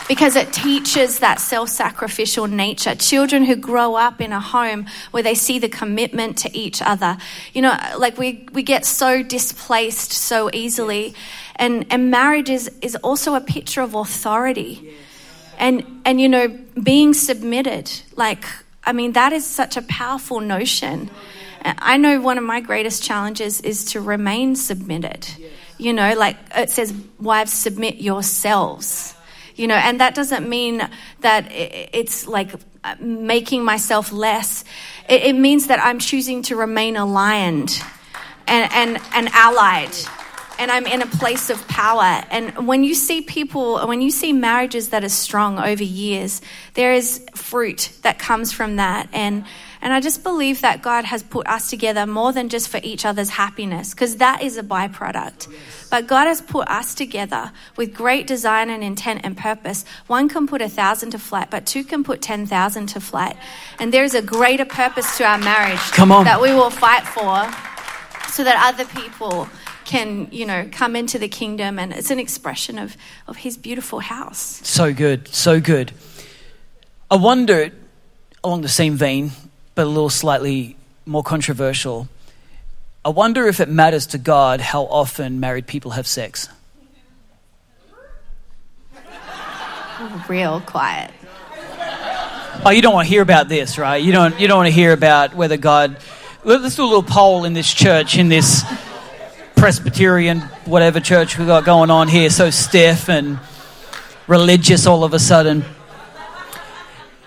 [0.07, 2.95] because it teaches that self sacrificial nature.
[2.95, 7.17] Children who grow up in a home where they see the commitment to each other.
[7.53, 11.13] You know, like we, we get so displaced so easily.
[11.55, 14.93] And, and marriage is, is also a picture of authority.
[15.57, 16.47] And, and, you know,
[16.81, 18.43] being submitted, like,
[18.83, 21.09] I mean, that is such a powerful notion.
[21.63, 25.27] I know one of my greatest challenges is to remain submitted.
[25.77, 29.15] You know, like it says, wives, submit yourselves
[29.55, 30.87] you know and that doesn't mean
[31.21, 32.51] that it's like
[32.83, 34.65] uh, making myself less.
[35.07, 37.81] It, means that i'm choosing to remain aligned
[38.47, 39.95] and, and, and allied.
[40.59, 42.23] And i'm in a place of power.
[42.29, 46.41] And when you see people when you see marriages that are strong over years
[46.73, 49.07] there is fruit that comes from that.
[49.13, 49.45] And
[49.83, 53.03] and I just believe that God has put us together more than just for each
[53.03, 55.53] other's happiness, because that is a byproduct.
[55.91, 59.83] But God has put us together with great design and intent and purpose.
[60.07, 63.35] One can put a thousand to flight, but two can put 10,000 to flight.
[63.77, 67.51] And there is a greater purpose to our marriage that we will fight for
[68.31, 69.49] so that other people
[69.83, 71.77] can, you know, come into the kingdom.
[71.77, 72.95] And it's an expression of,
[73.27, 74.61] of his beautiful house.
[74.63, 75.91] So good, so good.
[77.11, 77.71] I wonder,
[78.45, 79.31] along the same vein,
[79.75, 82.07] but a little slightly more controversial,
[83.05, 86.47] I wonder if it matters to God how often married people have sex.
[90.27, 91.11] Real quiet.
[92.65, 94.01] Oh, you don't want to hear about this, right?
[94.01, 95.97] You don't, you don't want to hear about whether God.
[96.43, 98.63] Let- Let's do a little poll in this church, in this
[99.55, 103.39] Presbyterian, whatever church we've got going on here, so stiff and
[104.27, 105.63] religious all of a sudden.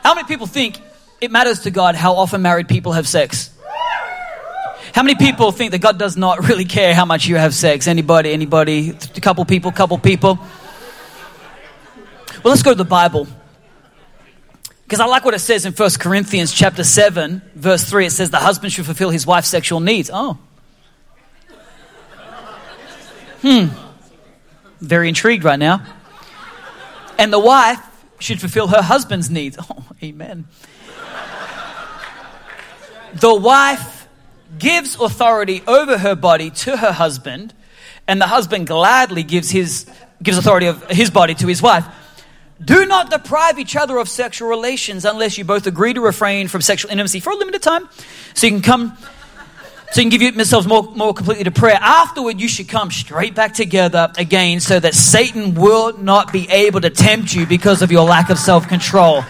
[0.03, 0.79] How many people think
[1.21, 3.51] it matters to God how often married people have sex?
[4.93, 7.87] How many people think that God does not really care how much you have sex?
[7.87, 8.33] Anybody?
[8.33, 8.91] Anybody?
[8.91, 9.71] A couple people?
[9.71, 10.39] Couple people?
[12.43, 13.27] Well, let's go to the Bible.
[14.85, 18.07] Because I like what it says in 1 Corinthians chapter 7, verse 3.
[18.07, 20.11] It says the husband should fulfill his wife's sexual needs.
[20.13, 20.39] Oh.
[23.43, 23.67] Hmm.
[24.81, 25.85] Very intrigued right now.
[27.19, 27.81] And the wife
[28.19, 29.59] should fulfill her husband's needs.
[29.69, 30.47] Oh, amen.
[33.21, 34.07] The wife
[34.59, 37.55] gives authority over her body to her husband,
[38.07, 39.87] and the husband gladly gives his
[40.23, 41.87] gives authority of his body to his wife.
[42.63, 46.63] Do not deprive each other of sexual relations unless you both agree to refrain from
[46.63, 47.89] sexual intimacy for a limited time.
[48.35, 48.97] So you can come,
[49.93, 51.79] so you can give yourselves more, more completely to prayer.
[51.81, 56.81] Afterward, you should come straight back together again so that Satan will not be able
[56.81, 59.23] to tempt you because of your lack of self control.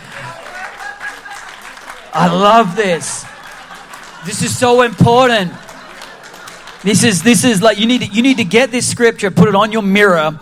[2.12, 3.25] I love this.
[4.27, 5.53] This is so important.
[6.83, 9.49] This is this is like you need to, you need to get this scripture, put
[9.49, 10.41] it on your mirror,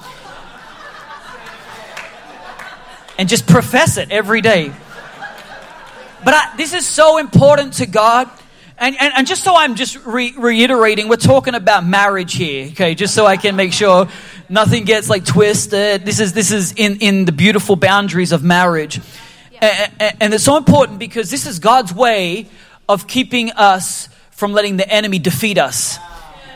[3.18, 4.72] and just profess it every day.
[6.24, 8.30] But I, this is so important to God.
[8.78, 12.94] And, and, and just so I'm just re- reiterating, we're talking about marriage here, okay?
[12.94, 14.08] Just so I can make sure
[14.48, 16.06] nothing gets like twisted.
[16.06, 19.00] This is, this is in, in the beautiful boundaries of marriage.
[19.60, 22.48] And, and, and it's so important because this is God's way
[22.88, 25.98] of keeping us from letting the enemy defeat us.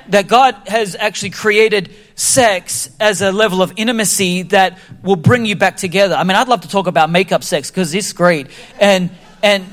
[0.09, 5.55] That God has actually created sex as a level of intimacy that will bring you
[5.55, 6.15] back together.
[6.15, 8.49] I mean, I'd love to talk about makeup sex because it's great.
[8.81, 9.11] And,
[9.43, 9.67] and,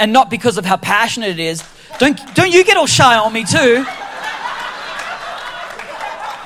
[0.00, 1.62] and not because of how passionate it is.
[1.98, 3.84] Don't, don't you get all shy on me too.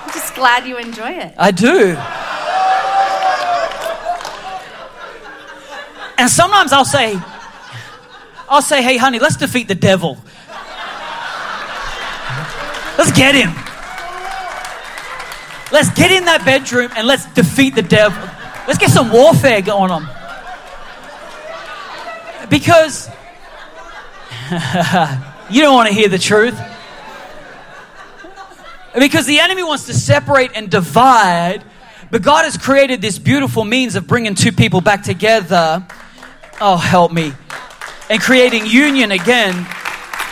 [0.01, 1.35] I'm just glad you enjoy it.
[1.39, 1.97] I do.
[6.19, 7.21] And sometimes I'll say,
[8.53, 10.19] I'll say, hey, honey, let's defeat the devil.
[12.99, 13.51] Let's get him.
[15.73, 18.23] Let's get in that bedroom and let's defeat the devil.
[18.69, 20.07] Let's get some warfare going on.
[22.51, 23.09] Because
[25.51, 26.61] you don't want to hear the truth.
[28.99, 31.65] Because the enemy wants to separate and divide,
[32.11, 35.87] but God has created this beautiful means of bringing two people back together.
[36.61, 37.33] Oh, help me.
[38.11, 39.67] And creating union again.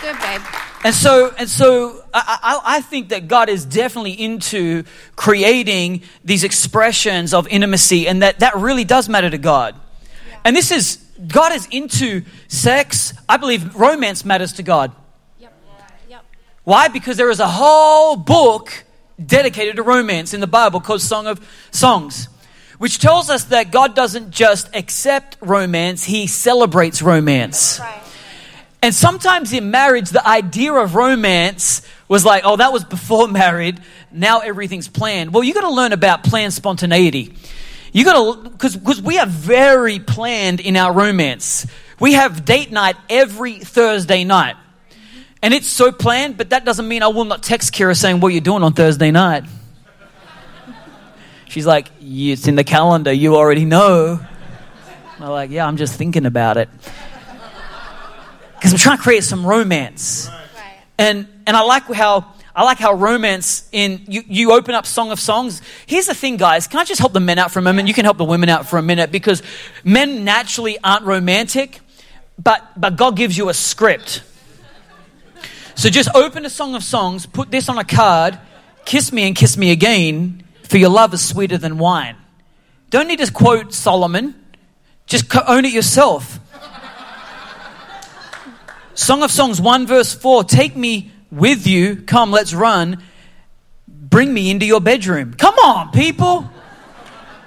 [0.03, 0.41] Good, babe.
[0.83, 6.43] And so, and so I, I, I, think that God is definitely into creating these
[6.43, 9.75] expressions of intimacy, and that that really does matter to God.
[10.29, 10.39] Yeah.
[10.47, 10.97] And this is,
[11.29, 13.13] God is into sex.
[13.29, 14.93] I believe romance matters to God.
[15.39, 15.53] Yep.
[16.09, 16.25] Yep.
[16.65, 16.89] Why?
[16.89, 18.85] Because there is a whole book
[19.25, 22.29] dedicated to romance in the Bible called Song of Songs,
[22.81, 27.79] which tells us that God doesn't just accept romance, He celebrates romance.
[27.79, 28.01] Right.
[28.81, 33.81] And sometimes in marriage, the idea of romance was like, oh, that was before married.
[34.11, 35.35] Now everything's planned.
[35.35, 37.35] Well, you got to learn about planned spontaneity.
[37.93, 41.67] You got to, because we are very planned in our romance.
[42.01, 44.57] We have date night every Thursday night.
[45.43, 48.29] And it's so planned, but that doesn't mean I will not text Kira saying, What
[48.29, 49.45] are you doing on Thursday night?
[51.51, 53.13] She's like, It's in the calendar.
[53.13, 54.21] You already know.
[55.19, 56.69] I'm like, Yeah, I'm just thinking about it.
[58.55, 60.29] Because I'm trying to create some romance.
[60.29, 60.83] Right.
[60.97, 65.11] And, and I like how I like how romance in you, you open up Song
[65.11, 65.61] of Songs.
[65.87, 66.69] Here's the thing, guys.
[66.69, 67.89] Can I just help the men out for a moment?
[67.89, 69.43] You can help the women out for a minute because
[69.83, 71.81] men naturally aren't romantic,
[72.39, 74.23] but but God gives you a script.
[75.75, 78.39] So just open a Song of Songs, put this on a card,
[78.85, 82.17] kiss me and kiss me again, for your love is sweeter than wine.
[82.91, 84.37] Don't need to quote Solomon.
[85.05, 86.39] Just own it yourself.
[88.95, 91.97] Song of Songs 1 verse 4 Take me with you.
[91.97, 93.03] Come, let's run.
[93.89, 95.35] Bring me into your bedroom.
[95.35, 96.49] Come on, people.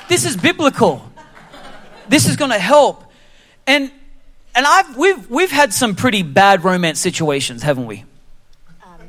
[0.09, 1.09] This is biblical.
[2.09, 3.05] This is going to help.
[3.65, 3.89] And
[4.53, 8.03] and I've we've we've had some pretty bad romance situations, haven't we?
[8.85, 8.99] Um,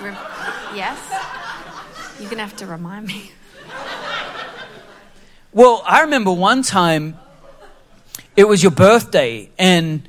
[0.00, 0.31] You're
[2.32, 3.30] going to have to remind me.
[5.54, 7.18] Well, I remember one time
[8.34, 10.08] it was your birthday and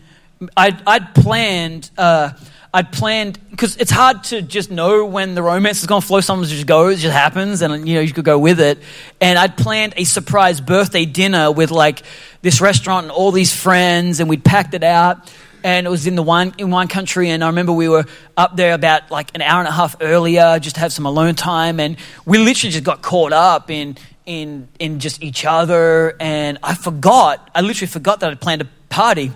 [0.55, 2.29] I'd, I'd planned uh,
[2.73, 6.21] I'd planned because it's hard to just know when the romance is going to flow.
[6.21, 8.79] Sometimes it just goes, it just happens, and you know you could go with it.
[9.19, 12.03] And I'd planned a surprise birthday dinner with like
[12.41, 15.29] this restaurant and all these friends, and we'd packed it out.
[15.63, 18.57] And it was in the wine in wine country, and I remember we were up
[18.57, 21.79] there about like an hour and a half earlier, just to have some alone time,
[21.79, 21.95] and
[22.25, 26.15] we literally just got caught up in in in just each other.
[26.19, 29.31] And I forgot, I literally forgot that I'd planned a party,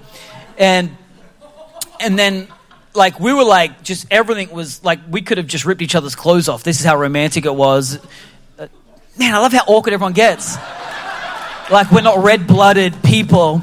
[0.58, 0.96] and
[2.00, 2.48] and then
[2.94, 6.16] like we were like just everything was like we could have just ripped each other's
[6.16, 6.64] clothes off.
[6.64, 8.00] This is how romantic it was.
[8.60, 8.68] Uh,
[9.18, 10.58] man, I love how awkward everyone gets.
[11.72, 13.62] like we're not red-blooded people.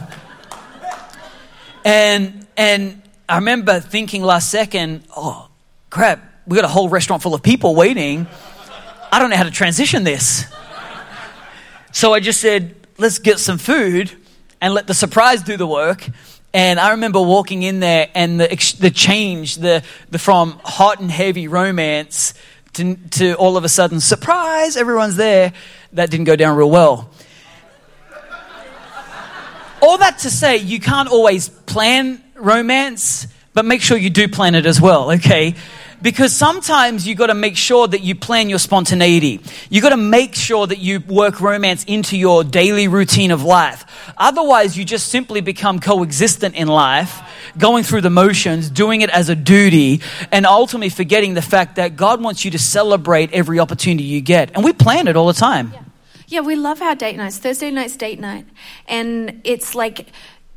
[1.85, 5.49] And and I remember thinking last second, oh
[5.91, 8.27] crap, we got a whole restaurant full of people waiting.
[9.11, 10.45] I don't know how to transition this.
[11.93, 14.11] So I just said, let's get some food
[14.61, 16.07] and let the surprise do the work.
[16.53, 18.49] And I remember walking in there and the,
[18.81, 22.35] the change, the, the from hot and heavy romance
[22.73, 25.53] to, to all of a sudden, surprise, everyone's there.
[25.93, 27.11] That didn't go down real well.
[29.81, 34.55] all that to say, you can't always plan romance, but make sure you do plan
[34.55, 35.55] it as well, okay?
[36.05, 39.41] because sometimes you got to make sure that you plan your spontaneity.
[39.71, 43.87] You got to make sure that you work romance into your daily routine of life.
[44.19, 47.23] Otherwise, you just simply become coexistent in life,
[47.57, 51.97] going through the motions, doing it as a duty, and ultimately forgetting the fact that
[51.97, 54.51] God wants you to celebrate every opportunity you get.
[54.55, 55.73] And we plan it all the time.
[55.73, 55.83] Yeah,
[56.27, 57.39] yeah we love our date nights.
[57.39, 58.47] Thursday night's date night.
[58.87, 60.11] And it's like,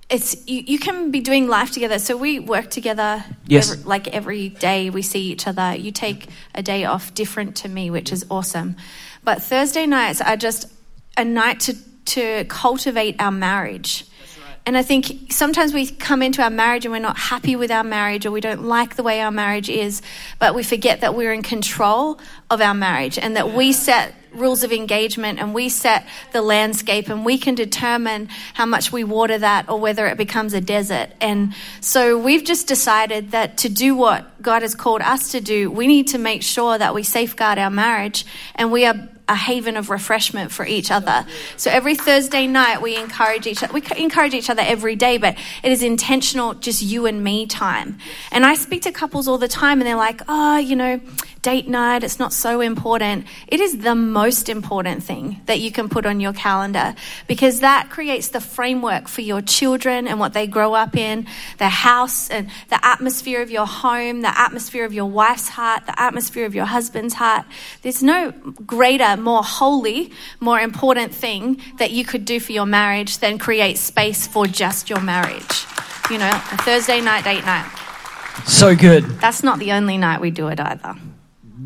[0.10, 2.00] it's you, you can be doing life together.
[2.00, 3.24] So we work together.
[3.46, 3.72] Yes.
[3.72, 5.76] every- like every day we see each other.
[5.76, 8.76] You take a day off different to me, which is awesome.
[9.24, 10.72] But Thursday nights are just
[11.18, 14.06] a night to to cultivate our marriage.
[14.66, 17.84] And I think sometimes we come into our marriage and we're not happy with our
[17.86, 20.02] marriage or we don't like the way our marriage is,
[20.40, 24.64] but we forget that we're in control of our marriage and that we set rules
[24.64, 29.38] of engagement and we set the landscape and we can determine how much we water
[29.38, 31.10] that or whether it becomes a desert.
[31.20, 35.72] And so we've just decided that to do what God has called us to do,
[35.72, 39.76] we need to make sure that we safeguard our marriage and we are a haven
[39.76, 41.26] of refreshment for each other.
[41.58, 43.74] So every Thursday night we encourage each other.
[43.74, 47.98] We encourage each other every day, but it is intentional, just you and me time.
[48.32, 51.02] And I speak to couples all the time, and they're like, "Oh, you know,
[51.52, 52.04] date night.
[52.08, 56.20] It's not so important." It is the most important thing that you can put on
[56.26, 56.88] your calendar
[57.28, 61.18] because that creates the framework for your children and what they grow up in,
[61.58, 66.00] the house and the atmosphere of your home, the atmosphere of your wife's heart, the
[66.08, 67.46] atmosphere of your husband's heart.
[67.82, 68.20] There's no
[68.66, 73.78] greater, more holy, more important thing that you could do for your marriage than create
[73.78, 75.56] space for just your marriage.
[76.10, 77.68] You know, a Thursday night date night.
[78.46, 79.04] So good.
[79.20, 80.96] That's not the only night we do it either.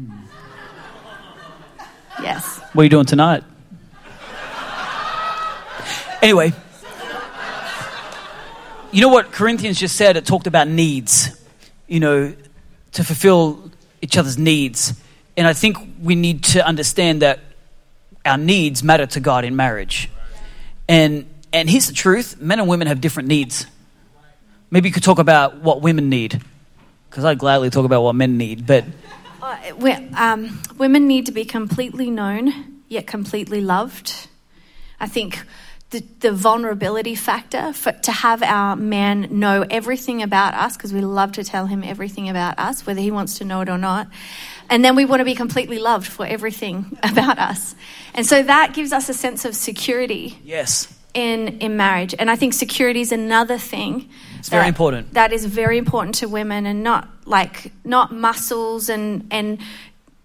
[0.08, 2.24] Hmm.
[2.24, 2.60] Yes.
[2.74, 3.44] What are you doing tonight?
[6.22, 6.54] Anyway,
[8.92, 10.18] you know what Corinthians just said?
[10.18, 11.30] It talked about needs,
[11.88, 12.36] you know,
[12.92, 14.94] to fulfill each other's needs.
[15.36, 17.40] And I think we need to understand that
[18.24, 20.10] our needs matter to God in marriage.
[20.88, 23.66] And, and here's the truth men and women have different needs.
[24.70, 26.40] Maybe you could talk about what women need,
[27.10, 28.68] because I'd gladly talk about what men need.
[28.68, 28.86] But
[29.42, 29.58] Uh,
[30.16, 34.28] um, women need to be completely known, yet completely loved.
[35.00, 35.42] I think
[35.90, 41.02] the, the vulnerability factor for, to have our man know everything about us, because we
[41.02, 44.08] love to tell him everything about us, whether he wants to know it or not.
[44.70, 47.76] And then we want to be completely loved for everything about us.
[48.14, 52.36] And so that gives us a sense of security yes, in in marriage and i
[52.36, 54.10] think security is another thing
[54.42, 55.14] It's very important.
[55.14, 59.60] that is very important to women and not like not muscles and and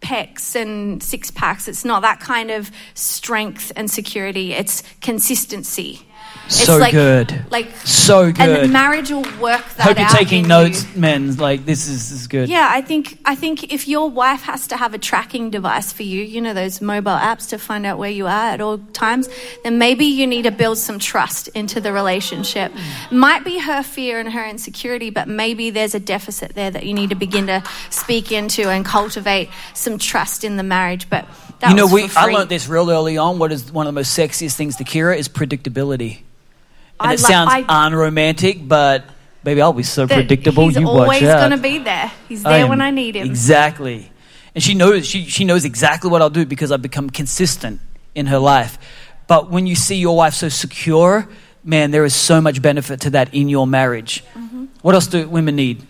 [0.00, 1.68] pecs and six packs.
[1.68, 4.52] It's not that kind of strength and security.
[4.52, 6.05] It's consistency
[6.48, 7.44] So like, good.
[7.50, 8.40] like So good.
[8.40, 11.00] and the marriage will work that hope you're taking notes, you.
[11.00, 11.36] men.
[11.36, 12.48] Like, this is, this is good.
[12.48, 16.02] Yeah, I think I think if your wife has to have a tracking device for
[16.02, 19.28] you, you know those mobile apps to find out where you are at all times,
[19.64, 22.72] then maybe you need to build some trust into the relationship.
[22.72, 23.18] Hmm.
[23.18, 26.94] Might be her fear and her insecurity, but maybe there's a deficit there that you
[26.94, 31.10] need to begin to speak into and cultivate some trust in the marriage.
[31.10, 31.26] But
[31.60, 33.38] that you know, we I learned this real early on.
[33.38, 36.20] What is one of the most sexiest things to Keira is predictability.
[36.98, 39.04] And I it lo- sounds I- unromantic, but
[39.44, 40.66] baby, I'll be so predictable.
[40.68, 42.10] He's you always going to be there.
[42.28, 43.26] He's there when I need him.
[43.26, 44.10] Exactly.
[44.54, 47.80] And she knows she, she knows exactly what I'll do because I've become consistent
[48.14, 48.78] in her life.
[49.28, 51.28] But when you see your wife so secure,
[51.62, 54.24] man, there is so much benefit to that in your marriage.
[54.34, 54.66] Mm-hmm.
[54.82, 55.84] What else do women need?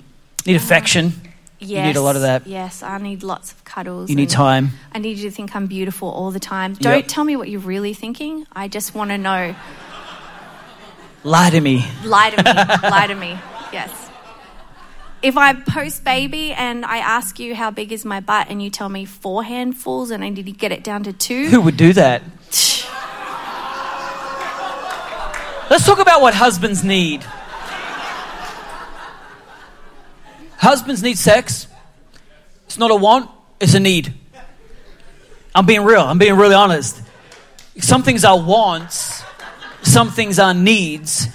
[0.46, 1.12] Need affection.
[1.58, 2.46] Yes, You need a lot of that.
[2.46, 4.10] Yes, I need lots of cuddles.
[4.10, 4.70] You need time.
[4.92, 6.74] I need you to think I'm beautiful all the time.
[6.74, 7.04] Don't Yep.
[7.08, 8.46] tell me what you're really thinking.
[8.52, 9.54] I just want to know.
[11.26, 11.84] Lie to me.
[12.04, 12.44] Lie to me.
[12.88, 13.36] Lie to me.
[13.72, 13.90] Yes.
[15.22, 18.70] If I post baby and I ask you how big is my butt and you
[18.70, 21.76] tell me four handfuls and I need to get it down to two, Who would
[21.76, 22.22] do that?
[25.68, 27.24] Let's talk about what husbands need.
[30.58, 31.66] Husbands need sex.
[32.66, 34.14] It's not a want, it's a need.
[35.56, 37.02] I'm being real, I'm being really honest.
[37.80, 39.24] Some things are wants,
[39.86, 41.28] some things are needs.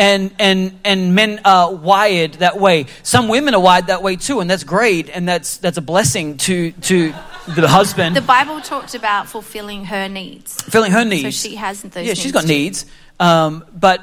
[0.00, 2.86] And, and, and men are wired that way.
[3.02, 6.36] Some women are wired that way too, and that's great, and that's, that's a blessing
[6.36, 7.12] to, to
[7.56, 8.14] the husband.
[8.14, 10.60] the Bible talked about fulfilling her needs.
[10.62, 11.22] filling her needs.
[11.36, 12.08] So she has those needs.
[12.08, 12.48] Yeah, she's got too.
[12.48, 12.86] needs,
[13.18, 14.02] um, but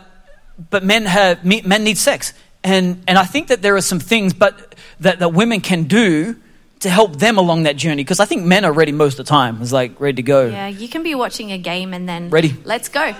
[0.69, 4.33] but men have men need sex, and and I think that there are some things,
[4.33, 6.35] but that that women can do
[6.79, 9.29] to help them along that journey because I think men are ready most of the
[9.29, 9.61] time.
[9.61, 10.47] It's like ready to go.
[10.47, 12.55] Yeah, you can be watching a game and then Ready.
[12.63, 13.15] Let's go.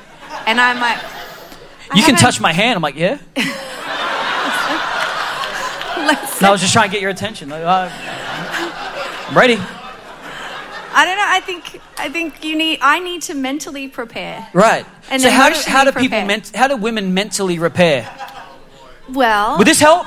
[0.48, 1.00] And I'm like,
[1.96, 2.76] You can touch my hand.
[2.76, 3.20] I'm like, yeah.
[6.42, 7.48] No, I was just trying to get your attention.
[7.50, 9.58] Like, uh, I'm ready.
[10.98, 11.26] I don't know.
[11.28, 12.80] I think I think you need.
[12.82, 14.48] I need to mentally prepare.
[14.54, 14.86] Right.
[15.10, 18.10] And so how do, how do people ment- how do women mentally repair?
[19.10, 20.06] Well, Would this help?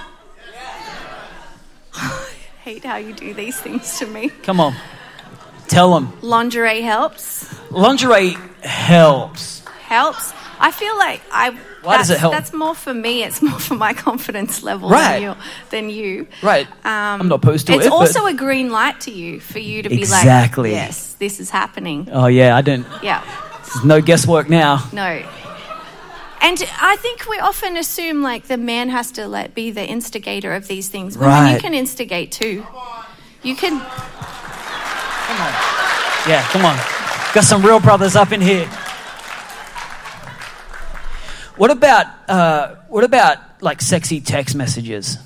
[2.62, 4.28] hate how you do these things to me.
[4.42, 4.74] Come on.
[5.68, 6.12] Tell them.
[6.22, 7.54] Lingerie helps.
[7.70, 9.62] Lingerie helps.
[9.88, 10.34] Helps.
[10.60, 11.50] I feel like I.
[11.82, 12.32] Why does that's, it help?
[12.34, 13.24] That's more for me.
[13.24, 15.20] It's more for my confidence level Right.
[15.20, 15.34] than, you,
[15.70, 16.26] than you.
[16.42, 16.66] Right.
[16.84, 19.60] Um, I'm not opposed to it's it, but- also a green light to you for
[19.60, 20.02] you to be like.
[20.24, 20.72] Exactly.
[20.72, 22.08] yes, this is happening.
[22.12, 22.86] Oh, yeah, I don't.
[23.02, 23.24] Yeah.
[23.72, 24.86] There's no guesswork now.
[24.92, 25.22] No.
[26.40, 30.52] And I think we often assume like the man has to like be the instigator
[30.52, 31.16] of these things.
[31.18, 32.64] Women, you can instigate too.
[33.42, 33.80] You can.
[33.80, 35.52] Come on.
[36.28, 36.76] Yeah, come on.
[37.34, 38.68] Got some real brothers up in here.
[41.58, 45.18] What about uh, what about like sexy text messages?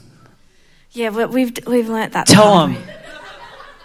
[0.92, 2.26] Yeah, we- we've we've learnt that.
[2.26, 2.76] Tell them.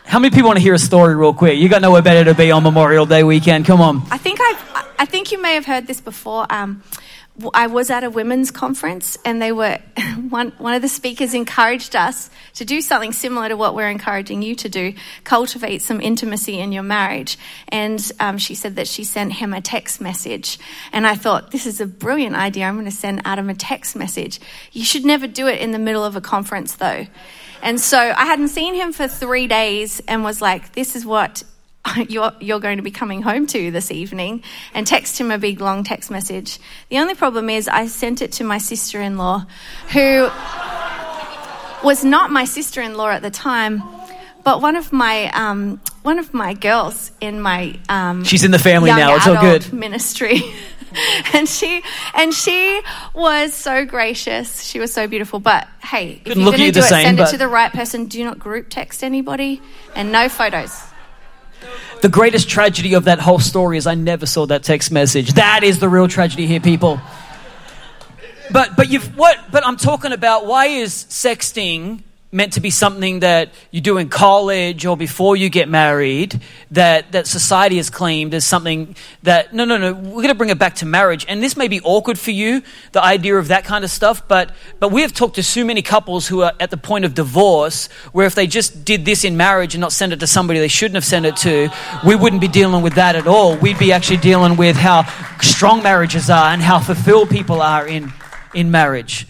[0.05, 1.59] How many people want to hear a story real quick?
[1.59, 3.65] You got nowhere better to be on Memorial Day weekend.
[3.65, 4.03] Come on.
[4.09, 6.47] I think I've, I think you may have heard this before.
[6.49, 6.81] Um,
[7.53, 9.77] I was at a women's conference, and they were
[10.29, 14.41] one one of the speakers encouraged us to do something similar to what we're encouraging
[14.41, 17.37] you to do: cultivate some intimacy in your marriage.
[17.67, 20.57] And um, she said that she sent him a text message,
[20.91, 22.65] and I thought this is a brilliant idea.
[22.65, 24.39] I'm going to send Adam a text message.
[24.71, 27.05] You should never do it in the middle of a conference, though.
[27.61, 31.43] And so I hadn't seen him for three days, and was like, "This is what."
[32.09, 35.61] you're, you're going to be coming home to this evening and text him a big
[35.61, 36.59] long text message.
[36.89, 39.45] The only problem is I sent it to my sister in law,
[39.91, 40.29] who
[41.83, 43.83] was not my sister in law at the time,
[44.43, 48.59] but one of my, um, one of my girls in my um, She's in the
[48.59, 49.15] family now.
[49.15, 49.73] It's all good.
[49.73, 50.41] ministry.
[51.33, 51.83] and she
[52.13, 52.81] and she
[53.13, 54.63] was so gracious.
[54.63, 55.39] She was so beautiful.
[55.39, 57.71] But hey, if Couldn't you're going to do it, same, send it to the right
[57.71, 58.05] person.
[58.05, 59.61] Do not group text anybody,
[59.95, 60.81] and no photos.
[62.01, 65.33] The greatest tragedy of that whole story is I never saw that text message.
[65.33, 67.01] That is the real tragedy here, people.
[68.51, 69.51] But but you've what?
[69.51, 74.09] But I'm talking about why is sexting meant to be something that you do in
[74.09, 79.63] college or before you get married that that society has claimed as something that no
[79.63, 81.25] no no we're going to bring it back to marriage.
[81.29, 84.51] And this may be awkward for you the idea of that kind of stuff but
[84.79, 87.87] but we have talked to so many couples who are at the point of divorce
[88.11, 90.67] where if they just did this in marriage and not send it to somebody they
[90.67, 91.69] shouldn't have sent it to
[92.05, 93.55] we wouldn't be dealing with that at all.
[93.55, 95.05] We'd be actually dealing with how
[95.39, 98.11] strong marriages are and how fulfilled people are in
[98.53, 99.25] in marriage.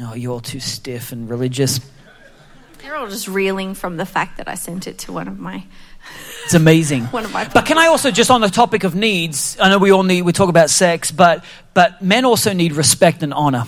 [0.00, 1.78] Oh you're all too stiff and religious
[2.88, 5.62] They're all just reeling from the fact that I sent it to one of my.
[6.46, 7.04] It's amazing.
[7.04, 9.58] One of my but can I also just on the topic of needs?
[9.60, 13.22] I know we all need we talk about sex, but but men also need respect
[13.22, 13.64] and honor.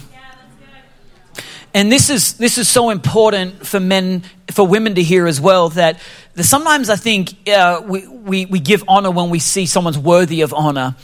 [1.75, 5.69] And this is this is so important for men for women to hear as well
[5.71, 6.01] that,
[6.37, 10.41] that sometimes I think uh, we, we we give honor when we see someone's worthy
[10.41, 10.97] of honor.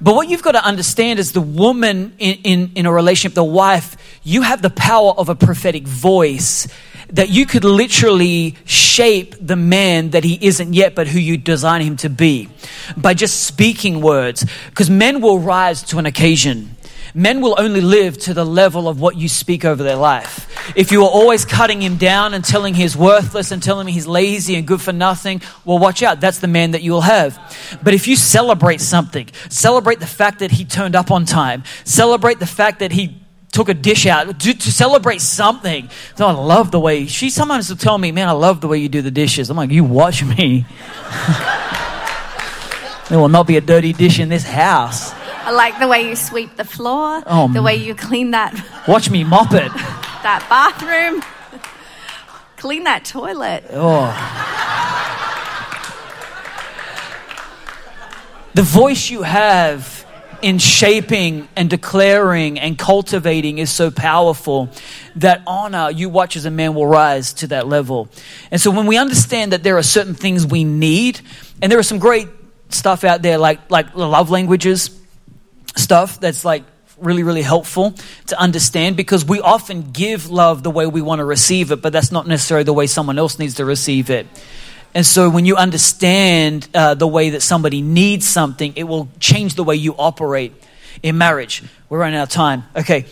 [0.00, 3.42] But what you've got to understand is the woman in, in, in a relationship, the
[3.42, 6.68] wife, you have the power of a prophetic voice
[7.10, 11.82] that you could literally shape the man that he isn't yet, but who you design
[11.82, 12.48] him to be
[12.96, 14.44] by just speaking words.
[14.70, 16.76] Because men will rise to an occasion.
[17.14, 20.52] Men will only live to the level of what you speak over their life.
[20.76, 23.94] If you are always cutting him down and telling him he's worthless and telling him
[23.94, 26.20] he's lazy and good for nothing, well, watch out.
[26.20, 27.38] That's the man that you will have.
[27.82, 32.38] But if you celebrate something, celebrate the fact that he turned up on time, celebrate
[32.38, 33.16] the fact that he
[33.56, 35.88] took a dish out to, to celebrate something.
[36.14, 38.76] So I love the way she sometimes will tell me, "Man, I love the way
[38.76, 40.66] you do the dishes." I'm like, "You watch me."
[43.08, 45.14] there will not be a dirty dish in this house.
[45.46, 48.52] I like the way you sweep the floor, Oh, the way you clean that
[48.86, 49.72] Watch me mop it.
[50.22, 51.22] that bathroom,
[52.56, 53.64] clean that toilet.
[53.70, 54.12] Oh.
[58.54, 60.05] The voice you have
[60.46, 64.70] in shaping and declaring and cultivating is so powerful
[65.16, 68.08] that honor you watch as a man will rise to that level.
[68.52, 71.20] And so when we understand that there are certain things we need,
[71.60, 72.28] and there are some great
[72.68, 74.96] stuff out there like like love languages
[75.74, 76.62] stuff that's like
[76.96, 77.94] really really helpful
[78.26, 81.92] to understand because we often give love the way we want to receive it but
[81.92, 84.26] that's not necessarily the way someone else needs to receive it
[84.96, 89.54] and so when you understand uh, the way that somebody needs something it will change
[89.54, 90.52] the way you operate
[91.02, 91.62] in marriage.
[91.88, 92.64] We're running out of time.
[92.74, 93.06] Okay.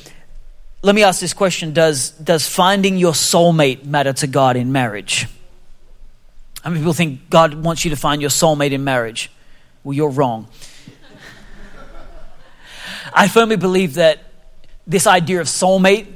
[0.82, 1.72] Let me ask this question.
[1.72, 5.26] Does does finding your soulmate matter to god in marriage?
[6.62, 9.30] How many people think god wants you to find your soulmate in marriage?
[9.82, 10.48] Well you're wrong.
[13.12, 14.24] I firmly believe that
[14.86, 16.06] this idea of soulmate,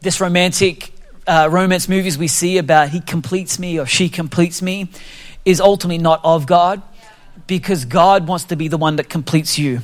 [0.00, 0.91] this romantic
[1.26, 4.88] uh, romance movies we see about he completes me or she completes me,
[5.44, 6.82] is ultimately not of God
[7.58, 9.80] because God wants to be the one that completes you.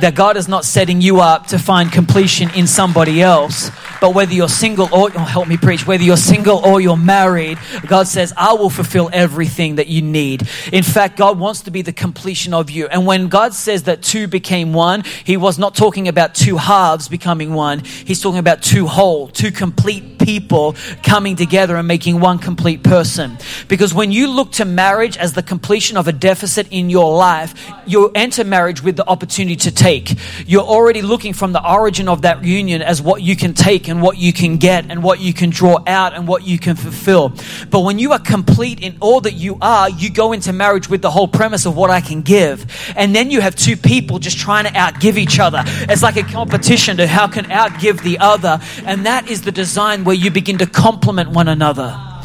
[0.00, 4.34] That God is not setting you up to find completion in somebody else, but whether
[4.34, 8.34] you're single or, oh, help me preach, whether you're single or you're married, God says,
[8.36, 10.48] I will fulfill everything that you need.
[10.72, 12.88] In fact, God wants to be the completion of you.
[12.88, 17.08] And when God says that two became one, He was not talking about two halves
[17.08, 17.84] becoming one.
[17.84, 23.38] He's talking about two whole, two complete people coming together and making one complete person.
[23.68, 27.54] Because when you look to marriage as the completion of a deficit in your life,
[27.86, 30.14] you enter marriage with the opportunity to take.
[30.46, 34.00] You're already looking from the origin of that union as what you can take and
[34.00, 37.32] what you can get and what you can draw out and what you can fulfill.
[37.70, 41.02] But when you are complete in all that you are, you go into marriage with
[41.02, 42.66] the whole premise of what I can give.
[42.96, 45.62] And then you have two people just trying to outgive each other.
[45.64, 48.60] It's like a competition to how can outgive the other.
[48.84, 52.15] And that is the design where you begin to complement one another.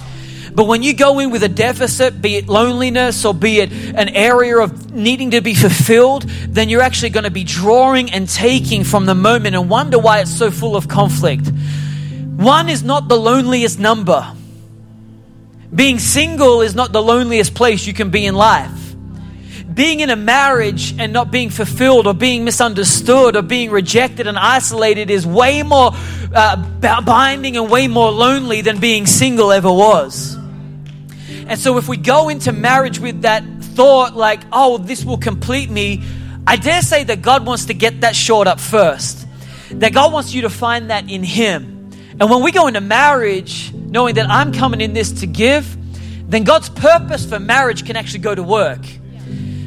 [0.53, 4.09] But when you go in with a deficit, be it loneliness or be it an
[4.09, 8.83] area of needing to be fulfilled, then you're actually going to be drawing and taking
[8.83, 11.49] from the moment and wonder why it's so full of conflict.
[12.35, 14.33] One is not the loneliest number.
[15.73, 18.95] Being single is not the loneliest place you can be in life.
[19.73, 24.37] Being in a marriage and not being fulfilled or being misunderstood or being rejected and
[24.37, 25.91] isolated is way more
[26.35, 26.57] uh,
[27.05, 30.40] binding and way more lonely than being single ever was.
[31.47, 35.69] And so, if we go into marriage with that thought, like, oh, this will complete
[35.69, 36.03] me,
[36.47, 39.27] I dare say that God wants to get that short up first.
[39.71, 41.91] That God wants you to find that in Him.
[42.19, 45.77] And when we go into marriage, knowing that I'm coming in this to give,
[46.29, 48.79] then God's purpose for marriage can actually go to work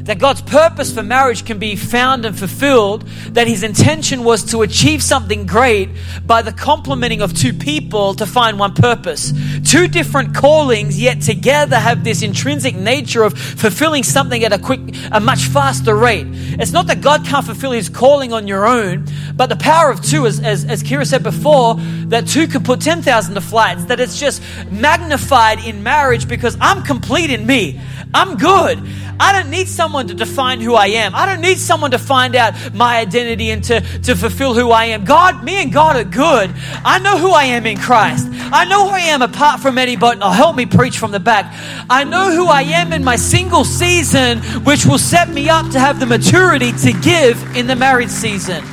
[0.05, 4.61] that God's purpose for marriage can be found and fulfilled, that his intention was to
[4.61, 5.89] achieve something great
[6.25, 9.33] by the complementing of two people to find one purpose.
[9.65, 14.79] Two different callings, yet together have this intrinsic nature of fulfilling something at a quick,
[15.11, 16.27] a much faster rate.
[16.29, 20.03] It's not that God can't fulfill his calling on your own, but the power of
[20.03, 21.75] two, as, as, as Keira said before,
[22.07, 26.83] that two could put 10,000 to flights, that it's just magnified in marriage because I'm
[26.83, 27.81] complete in me.
[28.13, 28.81] I'm good.
[29.19, 31.15] I don't need someone to define who I am.
[31.15, 34.85] I don't need someone to find out my identity and to, to fulfill who I
[34.85, 35.05] am.
[35.05, 36.53] God, me and God are good.
[36.83, 38.27] I know who I am in Christ.
[38.31, 40.19] I know who I am apart from anybody.
[40.21, 41.53] Oh, help me preach from the back.
[41.89, 45.79] I know who I am in my single season, which will set me up to
[45.79, 48.63] have the maturity to give in the married season.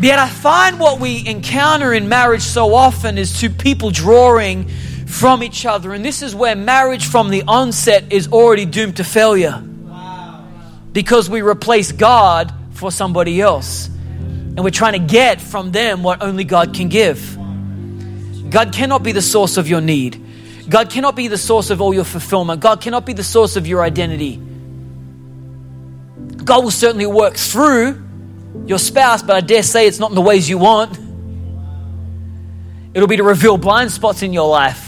[0.00, 4.70] Yet I find what we encounter in marriage so often is two people drawing
[5.08, 5.94] from each other.
[5.94, 9.62] And this is where marriage from the onset is already doomed to failure.
[10.92, 13.86] Because we replace God for somebody else.
[13.88, 17.36] And we're trying to get from them what only God can give.
[18.50, 20.24] God cannot be the source of your need.
[20.68, 22.60] God cannot be the source of all your fulfillment.
[22.60, 24.36] God cannot be the source of your identity.
[26.44, 28.04] God will certainly work through
[28.66, 30.98] your spouse, but I dare say it's not in the ways you want.
[32.92, 34.87] It'll be to reveal blind spots in your life.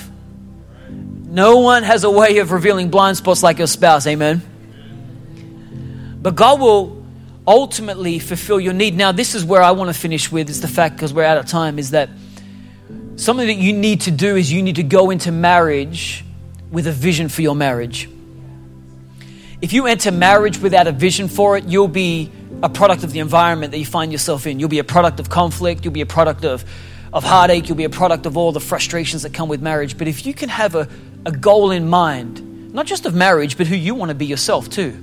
[1.30, 4.42] No one has a way of revealing blind spots like your spouse, amen?
[6.20, 7.06] But God will
[7.46, 8.96] ultimately fulfill your need.
[8.96, 11.38] Now, this is where I want to finish with is the fact, because we're out
[11.38, 12.10] of time, is that
[13.14, 16.24] something that you need to do is you need to go into marriage
[16.70, 18.08] with a vision for your marriage.
[19.62, 22.30] If you enter marriage without a vision for it, you'll be
[22.62, 24.58] a product of the environment that you find yourself in.
[24.58, 26.64] You'll be a product of conflict, you'll be a product of,
[27.12, 29.96] of heartache, you'll be a product of all the frustrations that come with marriage.
[29.96, 30.88] But if you can have a,
[31.26, 34.70] a goal in mind, not just of marriage, but who you want to be yourself
[34.70, 34.96] too.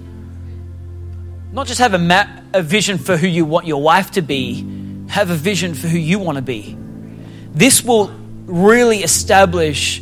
[1.52, 5.06] Not just have a, ma- a vision for who you want your wife to be,
[5.08, 6.78] have a vision for who you want to be.
[7.54, 8.08] This will
[8.46, 10.02] really establish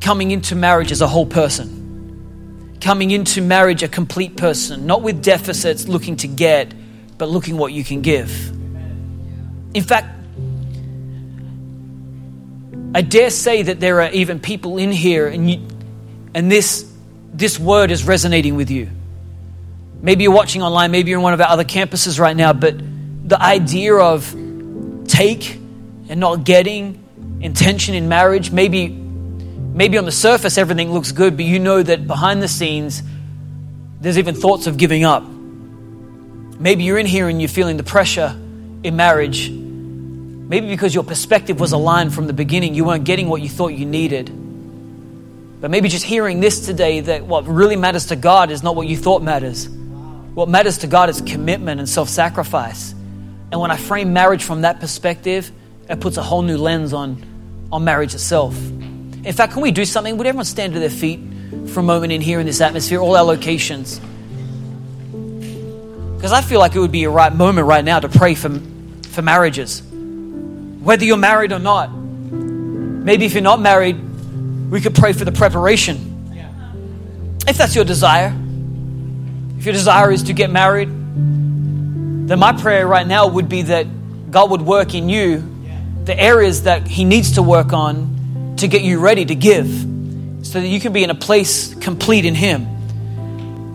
[0.00, 2.76] coming into marriage as a whole person.
[2.80, 6.74] Coming into marriage a complete person, not with deficits looking to get,
[7.16, 8.50] but looking what you can give.
[9.74, 10.08] In fact,
[12.94, 15.66] I dare say that there are even people in here, and, you,
[16.32, 16.88] and this,
[17.32, 18.88] this word is resonating with you.
[20.00, 22.76] Maybe you're watching online, maybe you're in one of our other campuses right now, but
[23.28, 24.30] the idea of
[25.08, 25.56] take
[26.08, 27.02] and not getting,
[27.40, 32.06] intention in marriage, maybe, maybe on the surface everything looks good, but you know that
[32.06, 33.02] behind the scenes,
[34.00, 35.24] there's even thoughts of giving up.
[35.24, 38.38] Maybe you're in here and you're feeling the pressure
[38.84, 39.63] in marriage
[40.48, 43.68] Maybe because your perspective was aligned from the beginning, you weren't getting what you thought
[43.68, 44.26] you needed.
[45.60, 48.86] But maybe just hearing this today that what really matters to God is not what
[48.86, 49.66] you thought matters.
[49.66, 52.92] What matters to God is commitment and self sacrifice.
[53.50, 55.50] And when I frame marriage from that perspective,
[55.88, 57.22] it puts a whole new lens on,
[57.72, 58.54] on marriage itself.
[58.58, 60.18] In fact, can we do something?
[60.18, 61.20] Would everyone stand to their feet
[61.68, 63.98] for a moment in here in this atmosphere, all our locations?
[66.16, 68.50] Because I feel like it would be a right moment right now to pray for,
[69.08, 69.82] for marriages.
[70.84, 71.90] Whether you're married or not.
[71.90, 73.96] Maybe if you're not married,
[74.70, 76.12] we could pray for the preparation.
[77.46, 78.34] If that's your desire.
[79.58, 83.86] If your desire is to get married, then my prayer right now would be that
[84.30, 85.42] God would work in you
[86.04, 89.68] the areas that He needs to work on to get you ready to give
[90.42, 92.62] so that you can be in a place complete in Him.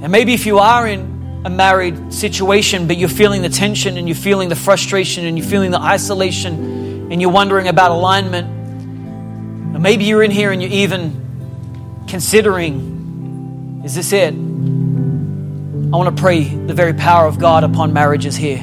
[0.04, 4.08] And maybe if you are in a married situation, but you're feeling the tension and
[4.08, 6.79] you're feeling the frustration and you're feeling the isolation
[7.12, 13.96] and you're wondering about alignment, or maybe you're in here and you're even considering, is
[13.96, 14.34] this it?
[14.34, 18.60] I want to pray the very power of God upon marriages here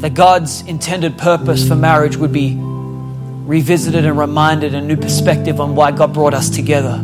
[0.00, 5.74] that God's intended purpose for marriage would be revisited and reminded a new perspective on
[5.74, 6.98] why God brought us together.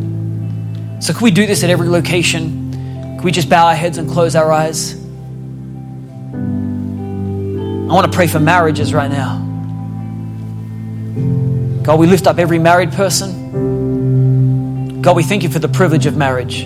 [1.01, 2.70] So, can we do this at every location?
[2.72, 5.04] Can we just bow our heads and close our eyes?
[7.85, 9.41] I want to pray for marriages right now.
[11.82, 13.43] God, we lift up every married person.
[15.03, 16.64] God, we thank you for the privilege of marriage.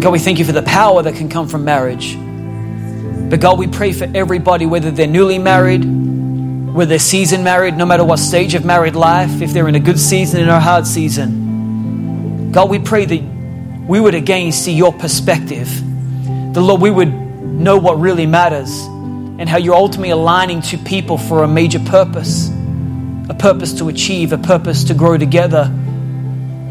[0.00, 2.16] God, we thank you for the power that can come from marriage.
[3.28, 7.84] But God, we pray for everybody, whether they're newly married, whether they're seasoned married, no
[7.84, 10.86] matter what stage of married life, if they're in a good season, in a hard
[10.86, 12.52] season.
[12.52, 13.20] God, we pray that
[13.88, 15.68] we would again see your perspective.
[16.54, 18.86] The Lord, we would know what really matters
[19.38, 22.50] and how you're ultimately aligning two people for a major purpose,
[23.28, 25.70] a purpose to achieve, a purpose to grow together.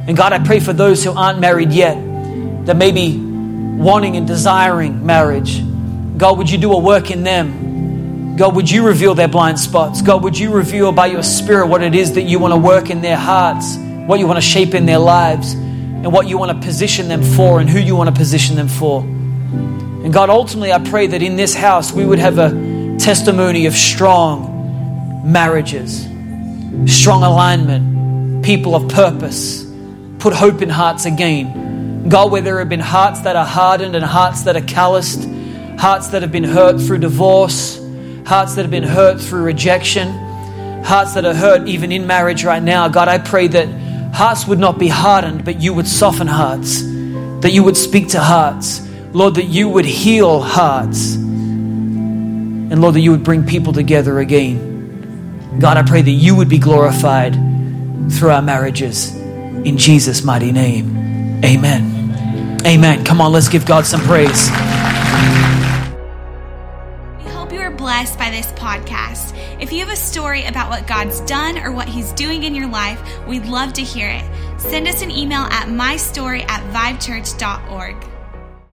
[0.07, 1.95] And God, I pray for those who aren't married yet,
[2.66, 5.61] that may be wanting and desiring marriage.
[6.18, 8.36] God, would you do a work in them?
[8.38, 10.01] God, would you reveal their blind spots?
[10.01, 12.89] God, would you reveal by your spirit what it is that you want to work
[12.89, 13.76] in their hearts,
[14.07, 17.22] what you want to shape in their lives, and what you want to position them
[17.22, 19.03] for, and who you want to position them for?
[20.04, 23.74] And God, ultimately, I pray that in this house we would have a testimony of
[23.74, 24.51] strong
[25.26, 26.01] marriages,
[26.86, 29.66] strong alignment, people of purpose,
[30.20, 32.10] put hope in hearts again.
[32.10, 35.24] God, where there have been hearts that are hardened and hearts that are calloused,
[35.80, 37.80] hearts that have been hurt through divorce,
[38.26, 40.10] hearts that have been hurt through rejection,
[40.84, 42.89] hearts that are hurt even in marriage right now.
[42.89, 43.70] God, I pray that
[44.14, 48.20] hearts would not be hardened, but you would soften hearts, that you would speak to
[48.20, 48.82] hearts.
[49.14, 51.14] Lord, that you would heal hearts.
[51.16, 55.59] And Lord, that you would bring people together again.
[55.59, 57.34] God, I pray that you would be glorified
[58.11, 59.16] through our marriages.
[59.16, 61.43] In Jesus' mighty name.
[61.45, 62.61] Amen.
[62.66, 63.05] Amen.
[63.05, 64.49] Come on, let's give God some praise.
[67.24, 69.38] We hope you are blessed by this podcast.
[69.61, 72.68] If you have a story about what God's done or what He's doing in your
[72.68, 74.24] life, we'd love to hear it.
[74.59, 78.12] Send us an email at mystory at vivechurch.org.